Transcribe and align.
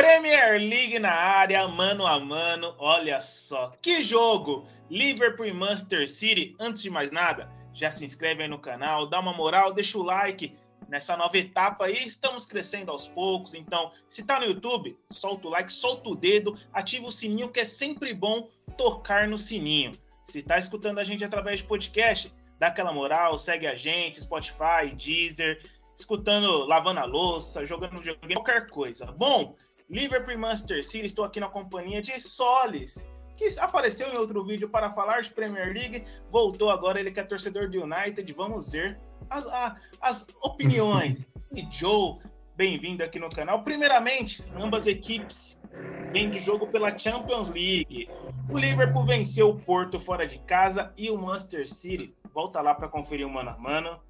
Premier 0.00 0.58
League 0.58 0.98
na 0.98 1.12
área, 1.12 1.68
mano 1.68 2.06
a 2.06 2.18
mano. 2.18 2.74
Olha 2.78 3.20
só, 3.20 3.76
que 3.82 4.02
jogo! 4.02 4.66
Liverpool 4.88 5.44
e 5.44 5.52
Manchester 5.52 6.08
City. 6.08 6.56
Antes 6.58 6.80
de 6.80 6.88
mais 6.88 7.10
nada, 7.10 7.52
já 7.74 7.90
se 7.90 8.02
inscreve 8.02 8.42
aí 8.42 8.48
no 8.48 8.58
canal, 8.58 9.06
dá 9.06 9.20
uma 9.20 9.34
moral, 9.34 9.74
deixa 9.74 9.98
o 9.98 10.02
like 10.02 10.56
nessa 10.88 11.18
nova 11.18 11.36
etapa 11.36 11.84
aí. 11.84 12.06
Estamos 12.06 12.46
crescendo 12.46 12.90
aos 12.90 13.08
poucos, 13.08 13.52
então, 13.52 13.90
se 14.08 14.22
tá 14.22 14.40
no 14.40 14.46
YouTube, 14.46 14.98
solta 15.10 15.48
o 15.48 15.50
like, 15.50 15.70
solta 15.70 16.08
o 16.08 16.16
dedo, 16.16 16.56
ativa 16.72 17.06
o 17.06 17.12
sininho, 17.12 17.50
que 17.50 17.60
é 17.60 17.66
sempre 17.66 18.14
bom 18.14 18.48
tocar 18.78 19.28
no 19.28 19.36
sininho. 19.36 19.92
Se 20.24 20.40
tá 20.40 20.58
escutando 20.58 20.98
a 20.98 21.04
gente 21.04 21.26
através 21.26 21.58
de 21.58 21.66
podcast, 21.66 22.32
dá 22.58 22.68
aquela 22.68 22.90
moral, 22.90 23.36
segue 23.36 23.66
a 23.66 23.76
gente, 23.76 24.22
Spotify, 24.22 24.94
Deezer, 24.96 25.62
escutando, 25.94 26.64
lavando 26.64 27.00
a 27.00 27.04
louça, 27.04 27.66
jogando 27.66 27.98
videogame, 27.98 28.34
qualquer 28.36 28.66
coisa. 28.68 29.04
Bom, 29.04 29.54
Liverpool 29.90 30.32
e 30.32 30.36
Manchester 30.36 30.84
City, 30.84 31.06
estou 31.06 31.24
aqui 31.24 31.40
na 31.40 31.48
companhia 31.48 32.00
de 32.00 32.20
Solis, 32.20 33.04
que 33.36 33.48
apareceu 33.58 34.08
em 34.08 34.16
outro 34.16 34.44
vídeo 34.44 34.68
para 34.68 34.92
falar 34.92 35.22
de 35.22 35.30
Premier 35.30 35.74
League, 35.74 36.04
voltou 36.30 36.70
agora, 36.70 37.00
ele 37.00 37.10
que 37.10 37.18
é 37.18 37.24
torcedor 37.24 37.68
do 37.68 37.82
United, 37.82 38.32
vamos 38.34 38.70
ver 38.70 39.00
as, 39.28 39.44
a, 39.48 39.76
as 40.00 40.24
opiniões. 40.42 41.26
e 41.52 41.66
Joe, 41.72 42.18
bem-vindo 42.56 43.02
aqui 43.02 43.18
no 43.18 43.28
canal. 43.28 43.64
Primeiramente, 43.64 44.44
ambas 44.54 44.86
equipes 44.86 45.58
vêm 46.12 46.30
de 46.30 46.38
jogo 46.38 46.68
pela 46.68 46.96
Champions 46.96 47.48
League. 47.48 48.08
O 48.48 48.56
Liverpool 48.56 49.04
venceu 49.04 49.50
o 49.50 49.58
Porto 49.58 49.98
fora 49.98 50.24
de 50.24 50.38
casa 50.40 50.92
e 50.96 51.10
o 51.10 51.18
Manchester 51.18 51.68
City 51.68 52.14
volta 52.32 52.60
lá 52.60 52.76
para 52.76 52.86
conferir 52.86 53.26
o 53.26 53.30
mano 53.30 53.50
a 53.50 53.58
mano 53.58 54.00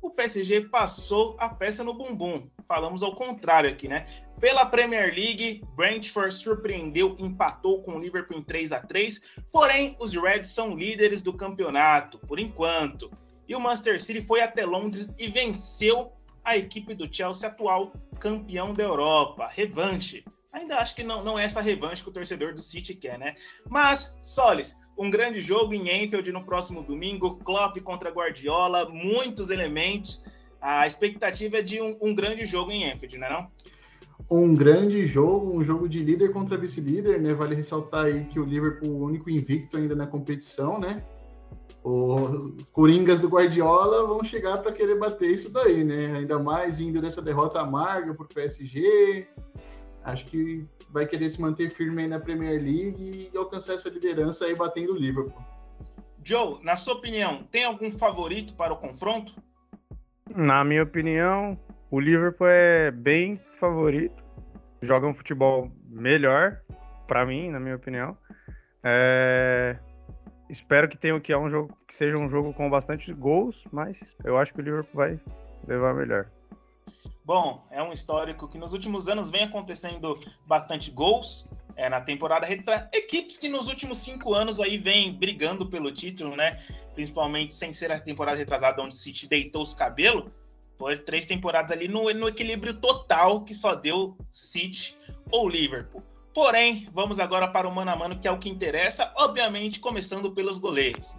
o 0.00 0.10
PSG 0.10 0.62
passou 0.62 1.36
a 1.38 1.48
peça 1.48 1.82
no 1.82 1.94
bumbum. 1.94 2.48
Falamos 2.66 3.02
ao 3.02 3.14
contrário 3.14 3.70
aqui, 3.70 3.88
né? 3.88 4.06
Pela 4.40 4.66
Premier 4.66 5.14
League, 5.14 5.62
Brentford 5.74 6.34
surpreendeu, 6.34 7.16
empatou 7.18 7.82
com 7.82 7.96
o 7.96 7.98
Liverpool 7.98 8.38
em 8.38 8.42
3 8.42 8.72
a 8.72 8.80
3 8.80 9.20
porém 9.50 9.96
os 9.98 10.14
Reds 10.14 10.50
são 10.50 10.76
líderes 10.76 11.22
do 11.22 11.32
campeonato, 11.32 12.18
por 12.18 12.38
enquanto. 12.38 13.10
E 13.48 13.54
o 13.54 13.60
Manchester 13.60 14.02
City 14.02 14.20
foi 14.22 14.40
até 14.40 14.66
Londres 14.66 15.08
e 15.18 15.28
venceu 15.28 16.12
a 16.44 16.56
equipe 16.56 16.94
do 16.94 17.12
Chelsea, 17.12 17.48
atual 17.48 17.92
campeão 18.20 18.72
da 18.72 18.84
Europa. 18.84 19.48
Revanche. 19.52 20.24
Ainda 20.52 20.78
acho 20.78 20.94
que 20.94 21.04
não, 21.04 21.22
não 21.22 21.38
é 21.38 21.44
essa 21.44 21.60
revanche 21.60 22.02
que 22.02 22.08
o 22.08 22.12
torcedor 22.12 22.54
do 22.54 22.62
City 22.62 22.94
quer, 22.94 23.18
né? 23.18 23.34
Mas, 23.68 24.12
Solis, 24.22 24.74
um 24.96 25.10
grande 25.10 25.40
jogo 25.40 25.74
em 25.74 25.90
Enfield 25.90 26.30
no 26.32 26.44
próximo 26.44 26.82
domingo, 26.82 27.36
Klopp 27.44 27.76
contra 27.80 28.10
Guardiola, 28.10 28.88
muitos 28.88 29.50
elementos. 29.50 30.24
A 30.60 30.86
expectativa 30.86 31.58
é 31.58 31.62
de 31.62 31.80
um, 31.80 31.96
um 32.00 32.14
grande 32.14 32.46
jogo 32.46 32.70
em 32.70 32.90
Enfield, 32.90 33.18
não 33.18 33.26
é 33.26 33.30
não? 33.30 33.50
Um 34.28 34.54
grande 34.54 35.06
jogo, 35.06 35.56
um 35.56 35.62
jogo 35.62 35.88
de 35.88 36.02
líder 36.02 36.32
contra 36.32 36.56
vice-líder, 36.56 37.20
né? 37.20 37.32
Vale 37.34 37.54
ressaltar 37.54 38.06
aí 38.06 38.24
que 38.24 38.40
o 38.40 38.44
Liverpool, 38.44 38.90
o 38.90 39.04
único 39.04 39.30
invicto 39.30 39.76
ainda 39.76 39.94
na 39.94 40.06
competição, 40.06 40.80
né? 40.80 41.04
Os 41.84 42.68
Coringas 42.70 43.20
do 43.20 43.28
Guardiola 43.28 44.04
vão 44.04 44.24
chegar 44.24 44.58
para 44.58 44.72
querer 44.72 44.98
bater 44.98 45.30
isso 45.30 45.52
daí, 45.52 45.84
né? 45.84 46.16
Ainda 46.16 46.36
mais 46.40 46.78
vindo 46.78 47.00
dessa 47.00 47.22
derrota 47.22 47.60
amarga 47.60 48.12
para 48.12 48.24
o 48.24 48.28
PSG, 48.28 49.28
acho 50.06 50.24
que 50.26 50.64
vai 50.90 51.04
querer 51.04 51.28
se 51.28 51.40
manter 51.40 51.70
firme 51.70 52.02
aí 52.02 52.08
na 52.08 52.18
Premier 52.18 52.62
League 52.62 53.30
e 53.32 53.36
alcançar 53.36 53.74
essa 53.74 53.88
liderança 53.88 54.44
aí 54.44 54.54
batendo 54.54 54.92
o 54.92 54.96
Liverpool. 54.96 55.44
Joe, 56.24 56.62
na 56.62 56.76
sua 56.76 56.94
opinião, 56.94 57.42
tem 57.50 57.64
algum 57.64 57.90
favorito 57.90 58.54
para 58.54 58.72
o 58.72 58.76
confronto? 58.76 59.34
Na 60.34 60.64
minha 60.64 60.82
opinião, 60.82 61.58
o 61.90 62.00
Liverpool 62.00 62.46
é 62.48 62.90
bem 62.90 63.40
favorito. 63.58 64.24
Joga 64.80 65.06
um 65.06 65.14
futebol 65.14 65.70
melhor, 65.88 66.60
para 67.06 67.26
mim, 67.26 67.50
na 67.50 67.60
minha 67.60 67.76
opinião. 67.76 68.16
É... 68.82 69.76
Espero 70.48 70.88
que 70.88 70.96
tenha 70.96 71.18
que 71.20 71.32
é 71.32 71.38
um 71.38 71.48
jogo 71.48 71.76
que 71.88 71.96
seja 71.96 72.16
um 72.16 72.28
jogo 72.28 72.52
com 72.54 72.70
bastante 72.70 73.12
gols, 73.12 73.64
mas 73.72 74.00
eu 74.24 74.38
acho 74.38 74.54
que 74.54 74.60
o 74.60 74.62
Liverpool 74.62 74.94
vai 74.94 75.20
levar 75.66 75.94
melhor. 75.94 76.28
Bom, 77.26 77.66
é 77.72 77.82
um 77.82 77.92
histórico 77.92 78.46
que 78.46 78.56
nos 78.56 78.72
últimos 78.72 79.08
anos 79.08 79.30
vem 79.30 79.42
acontecendo 79.42 80.16
bastante 80.46 80.92
gols 80.92 81.50
é, 81.74 81.88
na 81.88 82.00
temporada 82.00 82.46
retra... 82.46 82.88
Equipes 82.92 83.36
que 83.36 83.48
nos 83.48 83.66
últimos 83.66 83.98
cinco 83.98 84.32
anos 84.32 84.60
aí 84.60 84.78
vêm 84.78 85.12
brigando 85.12 85.66
pelo 85.66 85.90
título, 85.90 86.36
né? 86.36 86.62
Principalmente 86.94 87.52
sem 87.52 87.72
ser 87.72 87.90
a 87.90 87.98
temporada 87.98 88.38
retrasada 88.38 88.80
onde 88.80 88.94
o 88.94 88.96
City 88.96 89.26
deitou 89.26 89.62
os 89.62 89.74
cabelos. 89.74 90.30
Foi 90.78 90.96
três 90.98 91.26
temporadas 91.26 91.72
ali 91.72 91.88
no, 91.88 92.08
no 92.14 92.28
equilíbrio 92.28 92.74
total 92.74 93.40
que 93.40 93.56
só 93.56 93.74
deu 93.74 94.16
City 94.30 94.96
ou 95.28 95.48
Liverpool. 95.48 96.04
Porém, 96.32 96.88
vamos 96.92 97.18
agora 97.18 97.48
para 97.48 97.66
o 97.66 97.74
mano 97.74 97.90
a 97.90 97.96
mano, 97.96 98.20
que 98.20 98.28
é 98.28 98.30
o 98.30 98.38
que 98.38 98.48
interessa, 98.48 99.10
obviamente, 99.16 99.80
começando 99.80 100.30
pelos 100.30 100.58
goleiros. 100.58 101.12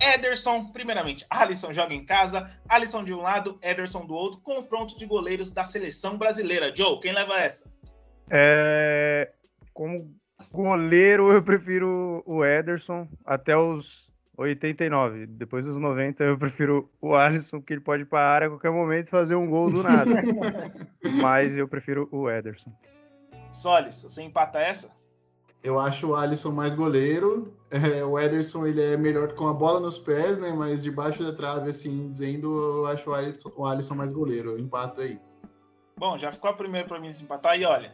Ederson, 0.00 0.66
primeiramente, 0.66 1.24
Alisson 1.30 1.72
joga 1.72 1.94
em 1.94 2.04
casa, 2.04 2.50
Alisson 2.68 3.04
de 3.04 3.12
um 3.12 3.20
lado, 3.20 3.58
Ederson 3.62 4.06
do 4.06 4.14
outro, 4.14 4.40
confronto 4.40 4.96
de 4.98 5.06
goleiros 5.06 5.50
da 5.50 5.64
seleção 5.64 6.18
brasileira. 6.18 6.74
Joe, 6.74 7.00
quem 7.00 7.12
leva 7.12 7.38
essa? 7.38 7.64
É, 8.30 9.30
como 9.72 10.14
goleiro, 10.52 11.32
eu 11.32 11.42
prefiro 11.42 12.22
o 12.26 12.44
Ederson 12.44 13.08
até 13.24 13.56
os 13.56 14.12
89. 14.36 15.26
Depois 15.26 15.66
dos 15.66 15.78
90, 15.78 16.24
eu 16.24 16.38
prefiro 16.38 16.90
o 17.00 17.14
Alisson, 17.14 17.60
que 17.60 17.72
ele 17.72 17.80
pode 17.80 18.02
ir 18.02 18.06
para 18.06 18.20
a 18.20 18.30
área 18.30 18.46
a 18.46 18.50
qualquer 18.50 18.70
momento 18.70 19.08
e 19.08 19.10
fazer 19.10 19.36
um 19.36 19.48
gol 19.48 19.70
do 19.70 19.82
nada. 19.82 20.10
Mas 21.20 21.56
eu 21.56 21.68
prefiro 21.68 22.08
o 22.10 22.28
Ederson. 22.28 22.72
Solis, 23.52 24.02
você 24.02 24.22
empata 24.22 24.58
essa? 24.58 24.90
Eu 25.64 25.80
acho 25.80 26.08
o 26.08 26.14
Alisson 26.14 26.52
mais 26.52 26.74
goleiro. 26.74 27.56
É, 27.70 28.04
o 28.04 28.18
Ederson 28.18 28.66
ele 28.66 28.82
é 28.82 28.98
melhor 28.98 29.32
com 29.32 29.46
a 29.46 29.52
bola 29.54 29.80
nos 29.80 29.98
pés, 29.98 30.38
né? 30.38 30.52
Mas 30.52 30.82
debaixo 30.82 31.24
da 31.24 31.32
trave, 31.32 31.70
assim, 31.70 32.10
dizendo, 32.10 32.54
eu 32.54 32.86
acho 32.86 33.08
o 33.08 33.14
Alisson, 33.14 33.50
o 33.56 33.66
Alisson 33.66 33.94
mais 33.94 34.12
goleiro. 34.12 34.60
Empato 34.60 35.00
aí. 35.00 35.18
Bom, 35.96 36.18
já 36.18 36.30
ficou 36.30 36.50
a 36.50 36.52
primeira 36.52 36.86
para 36.86 37.00
mim 37.00 37.10
desempatar. 37.10 37.58
E 37.58 37.64
olha, 37.64 37.92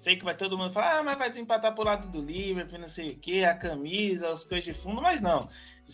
sei 0.00 0.16
que 0.16 0.24
vai 0.24 0.34
todo 0.34 0.56
mundo 0.56 0.72
falar, 0.72 0.98
ah, 0.98 1.02
mas 1.02 1.18
vai 1.18 1.28
desempatar 1.28 1.74
pro 1.74 1.84
lado 1.84 2.08
do 2.08 2.22
Liverpool, 2.22 2.78
não 2.78 2.88
sei 2.88 3.10
o 3.10 3.18
quê, 3.18 3.44
a 3.44 3.54
camisa, 3.54 4.30
as 4.30 4.44
coisas 4.44 4.64
de 4.64 4.72
fundo, 4.72 5.02
mas 5.02 5.20
não. 5.20 5.46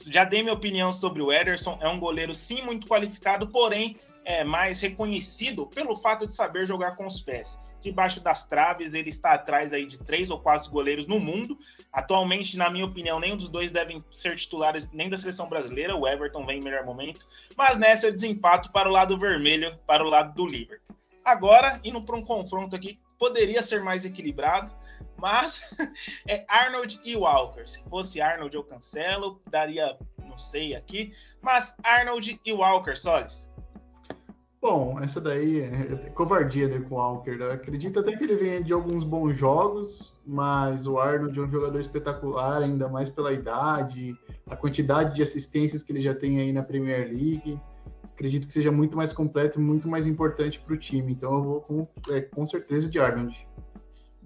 Já 0.06 0.25
dei 0.25 0.43
minha 0.43 0.54
opinião 0.54 0.93
sobre 0.93 1.20
o 1.20 1.32
Ederson. 1.32 1.76
É 1.81 1.88
um 1.88 1.99
goleiro, 1.99 2.32
sim, 2.32 2.62
muito 2.62 2.87
qualificado, 2.87 3.49
porém 3.49 3.99
é 4.25 4.44
mais 4.44 4.81
reconhecido 4.81 5.66
pelo 5.66 5.97
fato 5.97 6.25
de 6.25 6.32
saber 6.32 6.66
jogar 6.66 6.94
com 6.94 7.04
os 7.04 7.20
pés 7.20 7.59
debaixo 7.81 8.21
das 8.21 8.47
traves, 8.47 8.95
ele 8.95 9.09
está 9.09 9.33
atrás 9.33 9.73
aí 9.73 9.87
de 9.87 9.99
três 9.99 10.31
ou 10.31 10.41
quatro 10.41 10.71
goleiros 10.71 11.07
no 11.07 11.19
mundo. 11.19 11.59
Atualmente, 11.93 12.57
na 12.57 12.71
minha 12.71 12.85
opinião, 12.85 13.19
nenhum 13.19 13.37
dos 13.37 13.49
dois 13.49 13.71
devem 13.71 14.05
ser 14.11 14.37
titulares 14.37 14.89
nem 14.93 15.09
da 15.09 15.19
seleção 15.19 15.49
brasileira. 15.49 15.97
O 15.97 16.07
Everton 16.07 16.47
vem 16.47 16.61
em 16.61 16.65
melhor 16.65 16.85
momento, 16.85 17.27
mas 17.57 17.79
nessa 17.79 18.07
eu 18.07 18.13
desempato 18.13 18.71
para 18.71 18.89
o 18.89 18.93
lado 18.93 19.19
vermelho, 19.19 19.79
para 19.87 20.05
o 20.05 20.09
lado 20.09 20.35
do 20.35 20.47
Liverpool. 20.47 20.97
Agora, 21.25 21.81
indo 21.85 22.03
para 22.03 22.17
um 22.17 22.25
confronto 22.25 22.75
aqui, 22.75 22.99
poderia 23.19 23.63
ser 23.63 23.83
mais 23.83 24.05
equilibrado, 24.05 24.75
mas 25.17 25.61
é 26.27 26.45
Arnold 26.49 26.99
e 27.05 27.15
Walker. 27.17 27.67
Se 27.67 27.83
fosse 27.85 28.21
Arnold, 28.21 28.55
eu 28.55 28.65
cancelo, 28.65 29.41
daria, 29.51 29.97
não 30.25 30.39
sei 30.39 30.75
aqui, 30.75 31.12
mas 31.43 31.75
Arnold 31.83 32.41
e 32.45 32.53
Walker, 32.53 32.97
Solis. 32.97 33.50
Bom, 34.60 35.00
essa 35.00 35.19
daí 35.22 35.60
é 35.62 36.10
covardia 36.10 36.69
né, 36.69 36.84
com 36.87 36.94
o 36.94 36.98
Walker. 36.98 37.31
Né? 37.31 37.53
Acredito 37.53 38.00
até 38.00 38.15
que 38.15 38.25
ele 38.25 38.37
venha 38.37 38.62
de 38.62 38.75
alguns 38.75 39.03
bons 39.03 39.34
jogos, 39.34 40.15
mas 40.26 40.87
o 40.87 40.98
Arnold 40.98 41.38
é 41.38 41.43
um 41.43 41.50
jogador 41.50 41.81
espetacular, 41.81 42.60
ainda 42.60 42.87
mais 42.87 43.09
pela 43.09 43.32
idade, 43.32 44.15
a 44.47 44.54
quantidade 44.54 45.15
de 45.15 45.22
assistências 45.22 45.82
que 45.82 45.93
ele 45.93 46.03
já 46.03 46.15
tem 46.15 46.41
aí 46.41 46.53
na 46.53 46.62
Premier 46.62 47.09
League. 47.09 47.59
Acredito 48.12 48.47
que 48.47 48.53
seja 48.53 48.70
muito 48.70 48.99
mais 48.99 49.15
completo 49.15 49.59
e 49.59 49.62
muito 49.62 49.88
mais 49.88 50.06
importante 50.06 50.60
para 50.60 50.75
o 50.75 50.76
time. 50.76 51.12
Então 51.12 51.32
eu 51.32 51.43
vou 51.43 51.61
com, 51.62 51.88
é, 52.11 52.20
com 52.20 52.44
certeza 52.44 52.90
de 52.90 52.99
Arnold. 52.99 53.49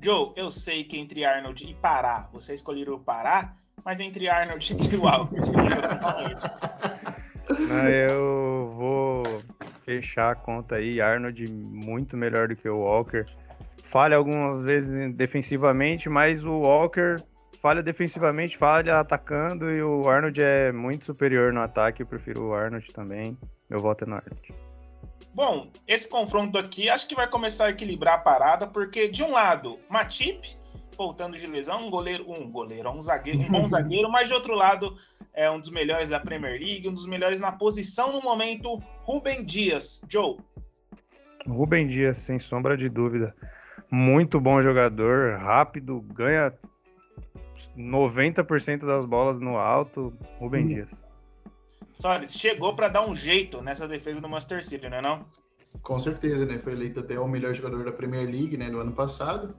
Joe, 0.02 0.32
eu 0.34 0.50
sei 0.50 0.82
que 0.82 0.98
entre 0.98 1.24
Arnold 1.24 1.64
e 1.64 1.74
Pará, 1.74 2.28
você 2.32 2.56
escolheram 2.56 2.94
o 2.94 2.98
Pará, 2.98 3.54
mas 3.84 4.00
entre 4.00 4.28
Arnold 4.28 4.76
e 4.92 4.96
o 4.96 5.02
Walker, 5.02 5.36
você 5.40 5.52
Não, 7.68 7.88
eu 7.88 8.74
vou 8.76 9.22
fechar 9.84 10.32
a 10.32 10.34
conta 10.34 10.76
aí. 10.76 11.00
Arnold 11.00 11.50
muito 11.52 12.16
melhor 12.16 12.48
do 12.48 12.56
que 12.56 12.68
o 12.68 12.78
Walker. 12.78 13.24
Falha 13.82 14.16
algumas 14.16 14.62
vezes 14.62 15.14
defensivamente, 15.14 16.08
mas 16.08 16.44
o 16.44 16.60
Walker 16.60 17.16
falha 17.60 17.82
defensivamente, 17.82 18.56
falha 18.56 18.98
atacando 18.98 19.70
e 19.70 19.82
o 19.82 20.08
Arnold 20.08 20.42
é 20.42 20.72
muito 20.72 21.06
superior 21.06 21.52
no 21.52 21.60
ataque. 21.60 22.02
Eu 22.02 22.06
prefiro 22.06 22.48
o 22.48 22.54
Arnold 22.54 22.86
também. 22.92 23.38
Meu 23.70 23.80
voto 23.80 24.04
é 24.04 24.06
no 24.06 24.16
Arnold. 24.16 24.54
Bom, 25.32 25.68
esse 25.86 26.08
confronto 26.08 26.58
aqui 26.58 26.88
acho 26.88 27.08
que 27.08 27.14
vai 27.14 27.28
começar 27.28 27.66
a 27.66 27.70
equilibrar 27.70 28.14
a 28.14 28.18
parada, 28.18 28.66
porque 28.66 29.08
de 29.08 29.22
um 29.22 29.32
lado, 29.32 29.78
Matip, 29.88 30.56
voltando 30.96 31.36
de 31.36 31.46
lesão, 31.46 31.86
um 31.86 31.90
goleiro, 31.90 32.30
um 32.30 32.50
goleiro, 32.50 32.90
um 32.90 33.02
zagueiro, 33.02 33.40
um 33.40 33.50
bom 33.50 33.66
zagueiro, 33.68 34.10
mas 34.10 34.28
de 34.28 34.34
outro 34.34 34.54
lado, 34.54 34.96
é 35.34 35.50
um 35.50 35.58
dos 35.58 35.70
melhores 35.70 36.08
da 36.08 36.20
Premier 36.20 36.60
League, 36.60 36.88
um 36.88 36.94
dos 36.94 37.06
melhores 37.06 37.40
na 37.40 37.52
posição 37.52 38.12
no 38.12 38.22
momento, 38.22 38.76
Rubem 39.02 39.44
Dias. 39.44 40.00
Joe. 40.08 40.38
Rubem 41.46 41.86
Dias, 41.86 42.18
sem 42.18 42.38
sombra 42.38 42.76
de 42.76 42.88
dúvida. 42.88 43.34
muito 43.90 44.40
bom 44.40 44.62
jogador, 44.62 45.38
rápido, 45.38 46.00
ganha 46.00 46.52
90% 47.76 48.86
das 48.86 49.04
bolas 49.04 49.40
no 49.40 49.58
alto, 49.58 50.12
Rubem 50.38 50.64
hum. 50.64 50.68
Dias. 50.68 51.04
Solis, 51.94 52.34
chegou 52.34 52.74
para 52.74 52.88
dar 52.88 53.06
um 53.06 53.14
jeito 53.14 53.62
nessa 53.62 53.86
defesa 53.86 54.20
do 54.20 54.28
Master 54.28 54.64
City, 54.64 54.88
não 54.88 54.98
é 54.98 55.02
não? 55.02 55.26
Com 55.82 55.98
certeza, 55.98 56.44
né? 56.46 56.58
Foi 56.58 56.72
eleito 56.72 57.00
até 57.00 57.18
o 57.18 57.28
melhor 57.28 57.54
jogador 57.54 57.84
da 57.84 57.92
Premier 57.92 58.24
League, 58.24 58.56
né, 58.56 58.68
no 58.68 58.78
ano 58.78 58.92
passado. 58.92 59.54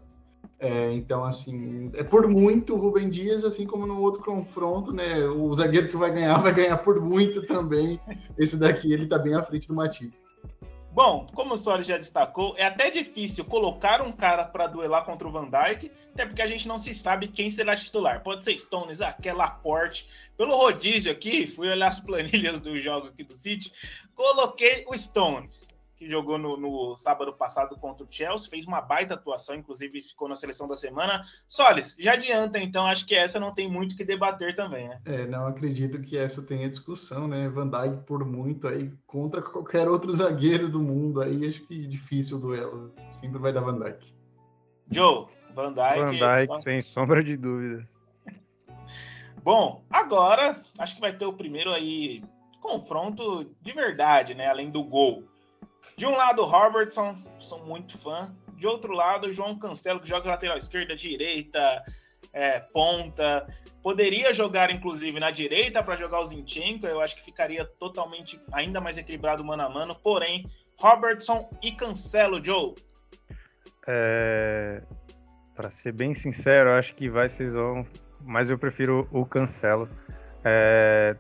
É, 0.58 0.94
então, 0.94 1.24
assim, 1.24 1.92
é 1.96 2.04
por 2.04 2.28
muito 2.28 2.74
o 2.74 2.78
Rubem 2.78 3.10
Dias, 3.10 3.44
assim 3.44 3.66
como 3.66 3.86
no 3.86 4.02
outro 4.02 4.24
confronto, 4.24 4.94
né? 4.94 5.26
O 5.26 5.54
zagueiro 5.54 5.90
que 5.90 5.98
vai 5.98 6.12
ganhar 6.12 6.38
vai 6.42 6.54
ganhar 6.54 6.78
por 6.78 7.02
muito 7.02 7.46
também. 7.46 8.00
Esse 8.38 8.58
daqui, 8.58 8.92
ele 8.92 9.08
tá 9.08 9.18
bem 9.18 9.36
à 9.36 9.44
frente 9.44 9.68
do 9.68 9.74
Matip. 9.74 10.14
Bom, 10.92 11.28
como 11.36 11.56
o 11.56 11.58
Solis 11.58 11.86
já 11.86 11.98
destacou, 11.98 12.56
é 12.58 12.64
até 12.64 12.90
difícil 12.90 13.44
colocar 13.44 14.02
um 14.02 14.14
cara 14.14 14.46
para 14.46 14.66
duelar 14.66 15.04
contra 15.04 15.28
o 15.28 15.32
Van 15.32 15.50
Dijk, 15.50 15.92
até 16.14 16.26
porque 16.26 16.42
a 16.42 16.48
gente 16.48 16.70
não 16.70 16.80
se 16.80 16.96
sabe 16.96 17.28
quem 17.28 17.50
será 17.50 17.76
titular. 17.76 18.24
Pode 18.24 18.46
ser 18.46 18.58
Stones, 18.58 19.02
aquela 19.02 19.50
porte. 19.50 20.08
Pelo 20.38 20.56
rodízio 20.56 21.12
aqui, 21.12 21.48
fui 21.48 21.68
olhar 21.68 21.90
as 21.90 22.00
planilhas 22.00 22.62
do 22.62 22.80
jogo 22.80 23.08
aqui 23.08 23.26
do 23.26 23.34
City, 23.34 23.70
coloquei 24.16 24.86
o 24.88 24.98
Stones 24.98 25.68
que 26.06 26.12
jogou 26.12 26.38
no, 26.38 26.56
no, 26.56 26.96
sábado 26.98 27.34
passado 27.34 27.76
contra 27.78 28.06
o 28.06 28.08
Chelsea, 28.10 28.50
fez 28.50 28.68
uma 28.68 28.80
baita 28.80 29.16
atuação, 29.16 29.56
inclusive 29.56 30.04
ficou 30.04 30.30
na 30.30 30.36
seleção 30.36 30.68
da 30.68 30.76
semana. 30.76 31.24
Solis, 31.48 31.96
já 32.00 32.14
adianta, 32.14 32.60
então, 32.60 32.86
acho 32.86 33.08
que 33.08 33.16
essa 33.16 33.40
não 33.40 33.52
tem 33.52 33.68
muito 33.68 33.94
o 33.94 33.98
que 33.98 34.06
debater 34.06 34.56
também, 34.56 34.88
né? 34.88 35.02
É, 35.06 35.26
não 35.26 35.48
acredito 35.48 36.00
que 36.00 36.16
essa 36.16 36.44
tenha 36.44 36.70
discussão, 36.70 37.28
né? 37.28 37.50
Van 37.50 37.68
Dijk 37.68 38.04
por 38.06 38.24
muito 38.24 38.68
aí 38.68 38.94
contra 39.08 39.42
qualquer 39.42 39.90
outro 39.90 40.14
zagueiro 40.16 40.70
do 40.70 40.80
mundo, 40.80 41.22
aí 41.22 41.48
acho 41.48 41.66
que 41.66 41.88
difícil 41.88 42.38
o 42.38 42.40
duelo, 42.40 42.94
sempre 43.10 43.40
vai 43.40 43.52
dar 43.52 43.62
Van 43.62 43.80
Dijk. 43.80 44.14
Joe, 44.92 45.26
Van 45.56 45.74
Dijk... 45.74 46.00
Van 46.00 46.12
Dijk, 46.12 46.48
só... 46.48 46.58
sem 46.58 46.82
sombra 46.84 47.24
de 47.24 47.36
dúvidas. 47.36 48.08
Bom, 49.44 49.84
agora 49.90 50.62
acho 50.78 50.94
que 50.94 51.02
vai 51.02 51.18
ter 51.18 51.26
o 51.26 51.34
primeiro 51.34 51.72
aí 51.72 52.24
confronto 52.62 53.50
de 53.62 53.74
verdade, 53.74 54.36
né? 54.36 54.48
Além 54.48 54.70
do 54.70 54.84
gol. 54.84 55.24
De 55.98 56.06
um 56.06 56.16
lado, 56.16 56.44
Robertson, 56.44 57.18
sou 57.40 57.66
muito 57.66 57.98
fã. 57.98 58.34
De 58.58 58.68
outro 58.68 58.94
lado, 58.94 59.32
João 59.32 59.58
Cancelo, 59.58 60.00
que 60.00 60.10
joga 60.10 60.30
lateral 60.30 60.58
esquerda, 60.58 60.96
direita, 60.96 61.84
é, 62.34 62.60
ponta. 62.60 63.48
Poderia 63.82 64.34
jogar, 64.34 64.72
inclusive, 64.72 65.20
na 65.20 65.32
direita 65.32 65.84
para 65.84 65.96
jogar 65.96 66.22
o 66.22 66.26
Zinchenko. 66.26 66.86
Eu 66.86 67.00
acho 67.00 67.16
que 67.16 67.24
ficaria 67.24 67.66
totalmente 67.66 68.40
ainda 68.52 68.82
mais 68.82 68.98
equilibrado 68.98 69.44
mano 69.44 69.64
a 69.64 69.70
mano. 69.70 69.96
Porém, 69.96 70.50
Robertson 70.78 71.50
e 71.62 71.72
Cancelo, 71.72 72.44
Joe. 72.44 72.76
É... 73.88 74.82
Para 75.56 75.70
ser 75.70 75.94
bem 75.94 76.14
sincero, 76.14 76.72
acho 76.72 76.94
que 76.96 77.10
vai 77.10 77.30
ser 77.30 77.52
vão, 77.52 77.86
mas 78.22 78.50
eu 78.50 78.58
prefiro 78.58 79.08
o 79.12 79.26
Cancelo. 79.26 79.90
É 80.44 81.16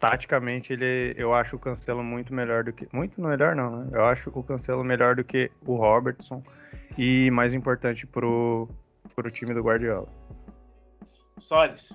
taticamente 0.00 0.72
ele 0.72 1.14
eu 1.16 1.34
acho 1.34 1.56
o 1.56 1.58
Cancelo 1.58 2.02
muito 2.02 2.32
melhor 2.34 2.64
do 2.64 2.72
que 2.72 2.88
muito 2.90 3.20
melhor 3.20 3.54
não, 3.54 3.84
né? 3.84 3.90
Eu 3.92 4.06
acho 4.06 4.30
o 4.34 4.42
Cancelo 4.42 4.82
melhor 4.82 5.14
do 5.14 5.22
que 5.22 5.52
o 5.66 5.76
Robertson 5.76 6.42
e 6.96 7.30
mais 7.30 7.52
importante 7.52 8.06
pro 8.06 8.66
pro 9.14 9.30
time 9.30 9.52
do 9.52 9.62
Guardiola. 9.62 10.08
Solis. 11.38 11.92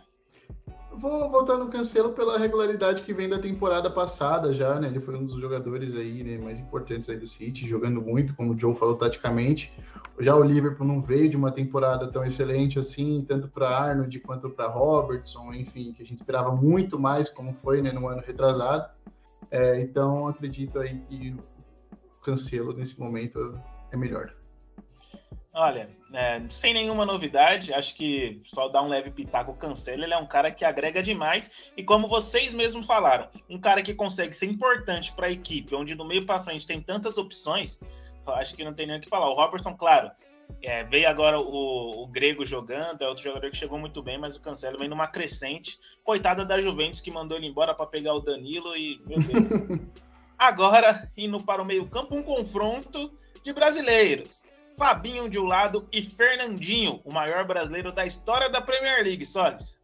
Vou 0.97 1.29
voltar 1.29 1.57
no 1.57 1.67
Cancelo 1.67 2.13
pela 2.13 2.37
regularidade 2.37 3.01
que 3.01 3.13
vem 3.13 3.27
da 3.27 3.37
temporada 3.37 3.89
passada 3.89 4.53
já, 4.53 4.79
né? 4.79 4.87
Ele 4.87 4.99
foi 4.99 5.15
um 5.15 5.25
dos 5.25 5.39
jogadores 5.39 5.93
aí, 5.93 6.23
né, 6.23 6.37
mais 6.37 6.59
importantes 6.59 7.09
aí 7.09 7.17
do 7.17 7.27
City, 7.27 7.67
jogando 7.67 8.01
muito, 8.01 8.33
como 8.33 8.53
o 8.53 8.57
Joe 8.57 8.73
falou 8.73 8.95
taticamente. 8.95 9.73
Já 10.19 10.35
o 10.35 10.43
Liverpool 10.43 10.87
não 10.87 11.01
veio 11.01 11.29
de 11.29 11.35
uma 11.35 11.51
temporada 11.51 12.07
tão 12.07 12.23
excelente 12.23 12.79
assim, 12.79 13.25
tanto 13.27 13.49
para 13.49 13.69
Arnold 13.69 14.19
quanto 14.21 14.49
para 14.49 14.67
Robertson, 14.67 15.53
enfim, 15.53 15.91
que 15.91 16.01
a 16.01 16.05
gente 16.05 16.19
esperava 16.19 16.55
muito 16.55 16.97
mais, 16.97 17.27
como 17.27 17.53
foi 17.53 17.81
né, 17.81 17.91
no 17.91 18.07
ano 18.07 18.23
retrasado. 18.25 18.89
É, 19.51 19.81
então, 19.81 20.27
acredito 20.27 20.79
aí 20.79 20.97
que 21.09 21.35
o 21.91 22.23
Cancelo 22.23 22.73
nesse 22.73 22.99
momento 22.99 23.59
é 23.91 23.97
melhor. 23.97 24.33
Olha, 25.57 25.89
é, 26.13 26.41
sem 26.49 26.73
nenhuma 26.73 27.05
novidade, 27.05 27.73
acho 27.73 27.95
que 27.95 28.41
só 28.43 28.67
dar 28.67 28.81
um 28.81 28.89
leve 28.89 29.09
pitaco 29.09 29.55
cancela. 29.55 30.03
Ele 30.03 30.13
é 30.13 30.17
um 30.17 30.27
cara 30.27 30.51
que 30.51 30.65
agrega 30.65 31.01
demais 31.01 31.49
e, 31.77 31.83
como 31.83 32.09
vocês 32.09 32.53
mesmos 32.53 32.85
falaram, 32.85 33.29
um 33.49 33.57
cara 33.57 33.81
que 33.81 33.93
consegue 33.93 34.35
ser 34.35 34.47
importante 34.47 35.13
para 35.13 35.27
a 35.27 35.31
equipe, 35.31 35.73
onde 35.73 35.95
no 35.95 36.03
meio 36.03 36.25
para 36.25 36.43
frente 36.43 36.67
tem 36.67 36.81
tantas 36.81 37.17
opções. 37.17 37.79
Acho 38.27 38.53
que 38.53 38.65
não 38.65 38.73
tem 38.73 38.85
nem 38.85 38.97
o 38.97 39.01
que 39.01 39.07
falar. 39.07 39.29
O 39.29 39.33
Robertson, 39.33 39.77
claro, 39.77 40.11
é, 40.61 40.83
veio 40.83 41.07
agora 41.07 41.39
o, 41.39 42.03
o, 42.03 42.07
Grego 42.07 42.45
jogando, 42.45 43.01
é 43.01 43.07
outro 43.07 43.23
jogador 43.23 43.49
que 43.49 43.55
chegou 43.55 43.79
muito 43.79 44.03
bem, 44.03 44.17
mas 44.17 44.35
o 44.35 44.41
Cancelo 44.41 44.77
vem 44.77 44.89
numa 44.89 45.07
crescente. 45.07 45.79
Coitada 46.03 46.43
da 46.43 46.59
Juventus 46.59 46.99
que 46.99 47.11
mandou 47.11 47.37
ele 47.37 47.47
embora 47.47 47.73
para 47.73 47.85
pegar 47.85 48.13
o 48.13 48.19
Danilo 48.19 48.75
e, 48.75 49.01
meu 49.05 49.19
Deus. 49.21 49.79
agora, 50.37 51.09
indo 51.15 51.41
para 51.41 51.61
o 51.61 51.65
meio-campo, 51.65 52.13
um 52.13 52.23
confronto 52.23 53.09
de 53.41 53.53
brasileiros. 53.53 54.43
Fabinho 54.77 55.29
de 55.29 55.39
um 55.39 55.45
lado 55.45 55.87
e 55.91 56.03
Fernandinho, 56.03 56.99
o 57.05 57.13
maior 57.13 57.45
brasileiro 57.45 57.91
da 57.93 58.05
história 58.05 58.49
da 58.49 58.61
Premier 58.61 59.03
League, 59.03 59.25
Solis. 59.25 59.77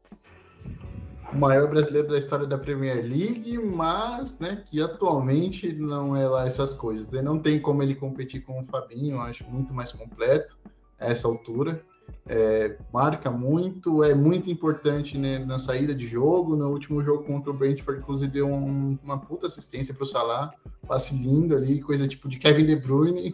O 1.32 1.38
maior 1.38 1.70
brasileiro 1.70 2.10
da 2.10 2.18
história 2.18 2.46
da 2.46 2.58
Premier 2.58 2.98
League, 2.98 3.58
mas 3.58 4.38
né, 4.38 4.64
que 4.70 4.82
atualmente 4.82 5.72
não 5.72 6.14
é 6.14 6.28
lá 6.28 6.46
essas 6.46 6.74
coisas. 6.74 7.10
Né? 7.10 7.22
Não 7.22 7.40
tem 7.40 7.60
como 7.60 7.82
ele 7.82 7.96
competir 7.96 8.44
com 8.44 8.60
o 8.60 8.66
Fabinho, 8.66 9.22
acho 9.22 9.46
muito 9.46 9.74
mais 9.74 9.94
completo 9.94 10.58
a 11.00 11.08
essa 11.08 11.30
altura. 11.30 11.82
É, 12.28 12.78
marca 12.94 13.32
muito, 13.32 14.04
é 14.04 14.14
muito 14.14 14.52
importante 14.52 15.18
né, 15.18 15.40
na 15.40 15.58
saída 15.58 15.96
de 15.96 16.06
jogo. 16.06 16.58
No 16.58 16.70
último 16.70 17.02
jogo 17.02 17.24
contra 17.24 17.50
o 17.50 17.54
Brentford, 17.54 18.02
inclusive, 18.02 18.30
deu 18.30 18.48
um, 18.48 18.98
uma 19.02 19.18
puta 19.18 19.48
assistência 19.48 19.94
para 19.94 20.04
o 20.04 20.08
Salah, 20.08 20.54
passe 20.86 21.16
lindo 21.16 21.56
ali, 21.56 21.82
coisa 21.82 22.08
tipo 22.10 22.28
de 22.28 22.38
Kevin 22.38 22.66
De 22.66 22.76
Bruyne. 22.76 23.34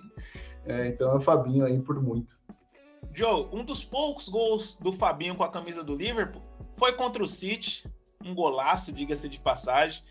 É, 0.67 0.87
então 0.87 1.11
é 1.11 1.15
o 1.15 1.19
Fabinho 1.19 1.65
aí 1.65 1.79
por 1.79 2.01
muito. 2.01 2.37
Joe, 3.13 3.47
um 3.51 3.63
dos 3.63 3.83
poucos 3.83 4.27
gols 4.27 4.77
do 4.81 4.91
Fabinho 4.91 5.35
com 5.35 5.43
a 5.43 5.49
camisa 5.49 5.83
do 5.83 5.95
Liverpool 5.95 6.41
foi 6.77 6.93
contra 6.93 7.23
o 7.23 7.27
City, 7.27 7.89
um 8.23 8.35
golaço, 8.35 8.91
diga-se 8.91 9.27
de 9.29 9.39
passagem. 9.39 10.01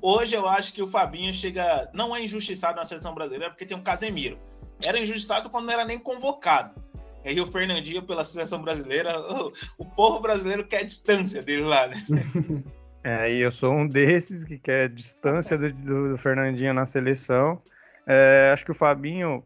Hoje 0.00 0.34
eu 0.34 0.46
acho 0.48 0.72
que 0.72 0.82
o 0.82 0.88
Fabinho 0.88 1.32
chega, 1.32 1.90
não 1.92 2.14
é 2.14 2.22
injustiçado 2.22 2.76
na 2.76 2.84
seleção 2.84 3.14
brasileira 3.14 3.50
porque 3.50 3.66
tem 3.66 3.76
um 3.76 3.82
Casemiro. 3.82 4.38
Era 4.84 4.98
injustiçado 4.98 5.48
quando 5.48 5.66
não 5.66 5.72
era 5.72 5.84
nem 5.84 5.98
convocado. 5.98 6.74
E 7.24 7.30
aí 7.30 7.40
o 7.40 7.50
Fernandinho 7.50 8.02
pela 8.02 8.24
seleção 8.24 8.60
brasileira, 8.62 9.18
o, 9.20 9.52
o 9.78 9.84
povo 9.84 10.20
brasileiro 10.20 10.66
quer 10.66 10.84
distância 10.84 11.42
dele 11.42 11.62
lá, 11.62 11.86
né? 11.86 12.04
É, 13.04 13.34
e 13.34 13.40
eu 13.40 13.50
sou 13.50 13.72
um 13.72 13.84
desses 13.84 14.44
que 14.44 14.56
quer 14.56 14.88
distância 14.88 15.58
do, 15.58 15.72
do 16.10 16.16
Fernandinho 16.16 16.72
na 16.72 16.86
seleção. 16.86 17.60
É, 18.06 18.52
acho 18.52 18.64
que 18.64 18.70
o 18.70 18.74
Fabinho 18.74 19.42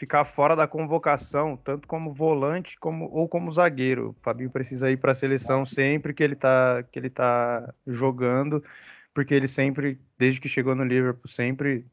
ficar 0.00 0.24
fora 0.24 0.56
da 0.56 0.66
convocação, 0.66 1.58
tanto 1.58 1.86
como 1.86 2.14
volante 2.14 2.78
como, 2.80 3.04
ou 3.12 3.28
como 3.28 3.52
zagueiro. 3.52 4.16
O 4.18 4.22
Fabinho 4.22 4.48
precisa 4.48 4.90
ir 4.90 4.96
para 4.96 5.12
a 5.12 5.14
seleção 5.14 5.66
sempre 5.66 6.14
que 6.14 6.22
ele 6.22 6.32
está 6.32 6.82
que 6.90 6.98
ele 6.98 7.10
tá 7.10 7.74
jogando, 7.86 8.64
porque 9.12 9.34
ele 9.34 9.46
sempre, 9.46 10.00
desde 10.18 10.40
que 10.40 10.48
chegou 10.48 10.74
no 10.74 10.84
Liverpool, 10.84 11.28
sempre 11.28 11.84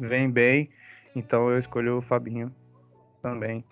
vem 0.00 0.30
bem. 0.30 0.70
Então 1.14 1.50
eu 1.50 1.58
escolhi 1.58 1.90
o 1.90 2.00
Fabinho 2.00 2.50
também. 3.20 3.62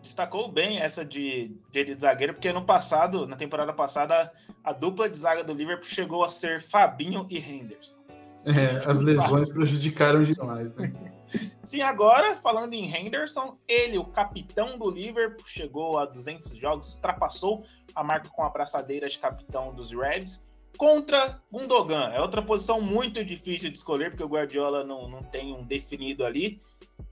Destacou 0.00 0.50
bem 0.50 0.80
essa 0.80 1.04
de, 1.04 1.54
de, 1.70 1.84
de 1.84 1.94
zagueiro, 1.94 2.32
porque 2.32 2.50
no 2.54 2.64
passado, 2.64 3.26
na 3.26 3.36
temporada 3.36 3.74
passada, 3.74 4.32
a 4.64 4.72
dupla 4.72 5.10
de 5.10 5.18
zaga 5.18 5.44
do 5.44 5.52
Liverpool 5.52 5.84
chegou 5.84 6.24
a 6.24 6.28
ser 6.30 6.62
Fabinho 6.62 7.26
e 7.28 7.36
Henderson. 7.38 8.01
É, 8.44 8.90
as 8.90 9.00
lesões 9.00 9.48
prejudicaram 9.52 10.24
demais, 10.24 10.74
né? 10.74 10.92
Sim, 11.64 11.80
agora, 11.80 12.36
falando 12.38 12.74
em 12.74 12.94
Henderson, 12.94 13.56
ele, 13.66 13.96
o 13.96 14.04
capitão 14.04 14.78
do 14.78 14.90
Liverpool, 14.90 15.46
chegou 15.46 15.98
a 15.98 16.04
200 16.04 16.56
jogos, 16.56 16.94
ultrapassou 16.94 17.64
a 17.94 18.04
marca 18.04 18.28
com 18.28 18.44
a 18.44 18.50
braçadeira 18.50 19.08
de 19.08 19.18
capitão 19.18 19.74
dos 19.74 19.92
Reds, 19.92 20.42
contra 20.76 21.40
Gundogan. 21.50 22.10
É 22.12 22.20
outra 22.20 22.42
posição 22.42 22.80
muito 22.80 23.24
difícil 23.24 23.70
de 23.70 23.78
escolher, 23.78 24.10
porque 24.10 24.24
o 24.24 24.28
Guardiola 24.28 24.84
não, 24.84 25.08
não 25.08 25.22
tem 25.22 25.54
um 25.54 25.64
definido 25.64 26.24
ali. 26.24 26.60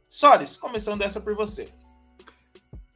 Solis, 0.09 0.57
começando 0.57 1.03
essa 1.03 1.21
por 1.21 1.35
você. 1.35 1.69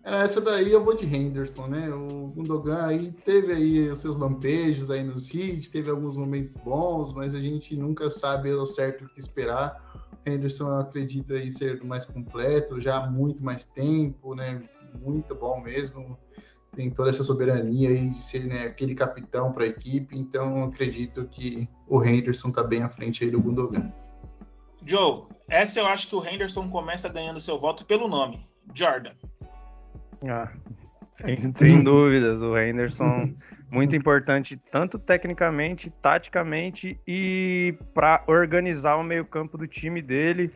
É, 0.04 0.22
essa 0.22 0.38
daí 0.38 0.70
eu 0.70 0.84
vou 0.84 0.94
de 0.94 1.06
Henderson, 1.06 1.66
né? 1.66 1.88
O 1.88 2.26
Gundogan 2.28 2.86
aí 2.86 3.10
teve 3.24 3.52
aí 3.54 3.88
os 3.88 4.00
seus 4.00 4.16
lampejos 4.16 4.90
aí 4.90 5.02
no 5.02 5.18
City, 5.18 5.70
teve 5.70 5.90
alguns 5.90 6.14
momentos 6.14 6.52
bons, 6.62 7.12
mas 7.14 7.34
a 7.34 7.40
gente 7.40 7.74
nunca 7.74 8.10
sabe 8.10 8.52
ao 8.52 8.66
certo 8.66 9.06
o 9.06 9.08
que 9.08 9.18
esperar. 9.18 9.82
Henderson 10.26 10.68
eu 10.68 10.80
acredito 10.80 11.32
aí 11.32 11.50
ser 11.50 11.82
mais 11.82 12.04
completo, 12.04 12.80
já 12.82 12.98
há 12.98 13.10
muito 13.10 13.42
mais 13.42 13.64
tempo, 13.64 14.34
né? 14.34 14.62
Muito 15.00 15.34
bom 15.34 15.60
mesmo. 15.62 16.18
Tem 16.76 16.90
toda 16.90 17.08
essa 17.08 17.24
soberania 17.24 17.88
aí 17.88 18.10
de 18.10 18.22
ser 18.22 18.44
né, 18.44 18.64
aquele 18.64 18.94
capitão 18.94 19.52
para 19.52 19.64
a 19.64 19.68
equipe, 19.68 20.18
então 20.18 20.64
acredito 20.64 21.24
que 21.24 21.66
o 21.88 22.02
Henderson 22.02 22.48
está 22.48 22.62
bem 22.62 22.82
à 22.82 22.90
frente 22.90 23.24
aí 23.24 23.30
do 23.30 23.40
Gundogan. 23.40 23.90
Joe, 24.84 25.24
essa 25.48 25.78
eu 25.78 25.86
acho 25.86 26.08
que 26.08 26.16
o 26.16 26.26
Henderson 26.26 26.68
começa 26.68 27.08
ganhando 27.08 27.40
seu 27.40 27.58
voto 27.58 27.86
pelo 27.86 28.06
nome, 28.06 28.46
Jordan. 28.74 29.12
Ah, 30.28 30.50
sem, 31.12 31.38
sem 31.54 31.82
dúvidas, 31.82 32.42
o 32.42 32.58
Henderson 32.58 33.34
muito 33.70 33.96
importante 33.96 34.56
tanto 34.70 34.98
tecnicamente, 34.98 35.90
taticamente 35.90 37.00
e 37.06 37.76
para 37.92 38.22
organizar 38.26 38.96
o 38.96 39.02
meio-campo 39.02 39.58
do 39.58 39.66
time 39.66 40.00
dele 40.00 40.52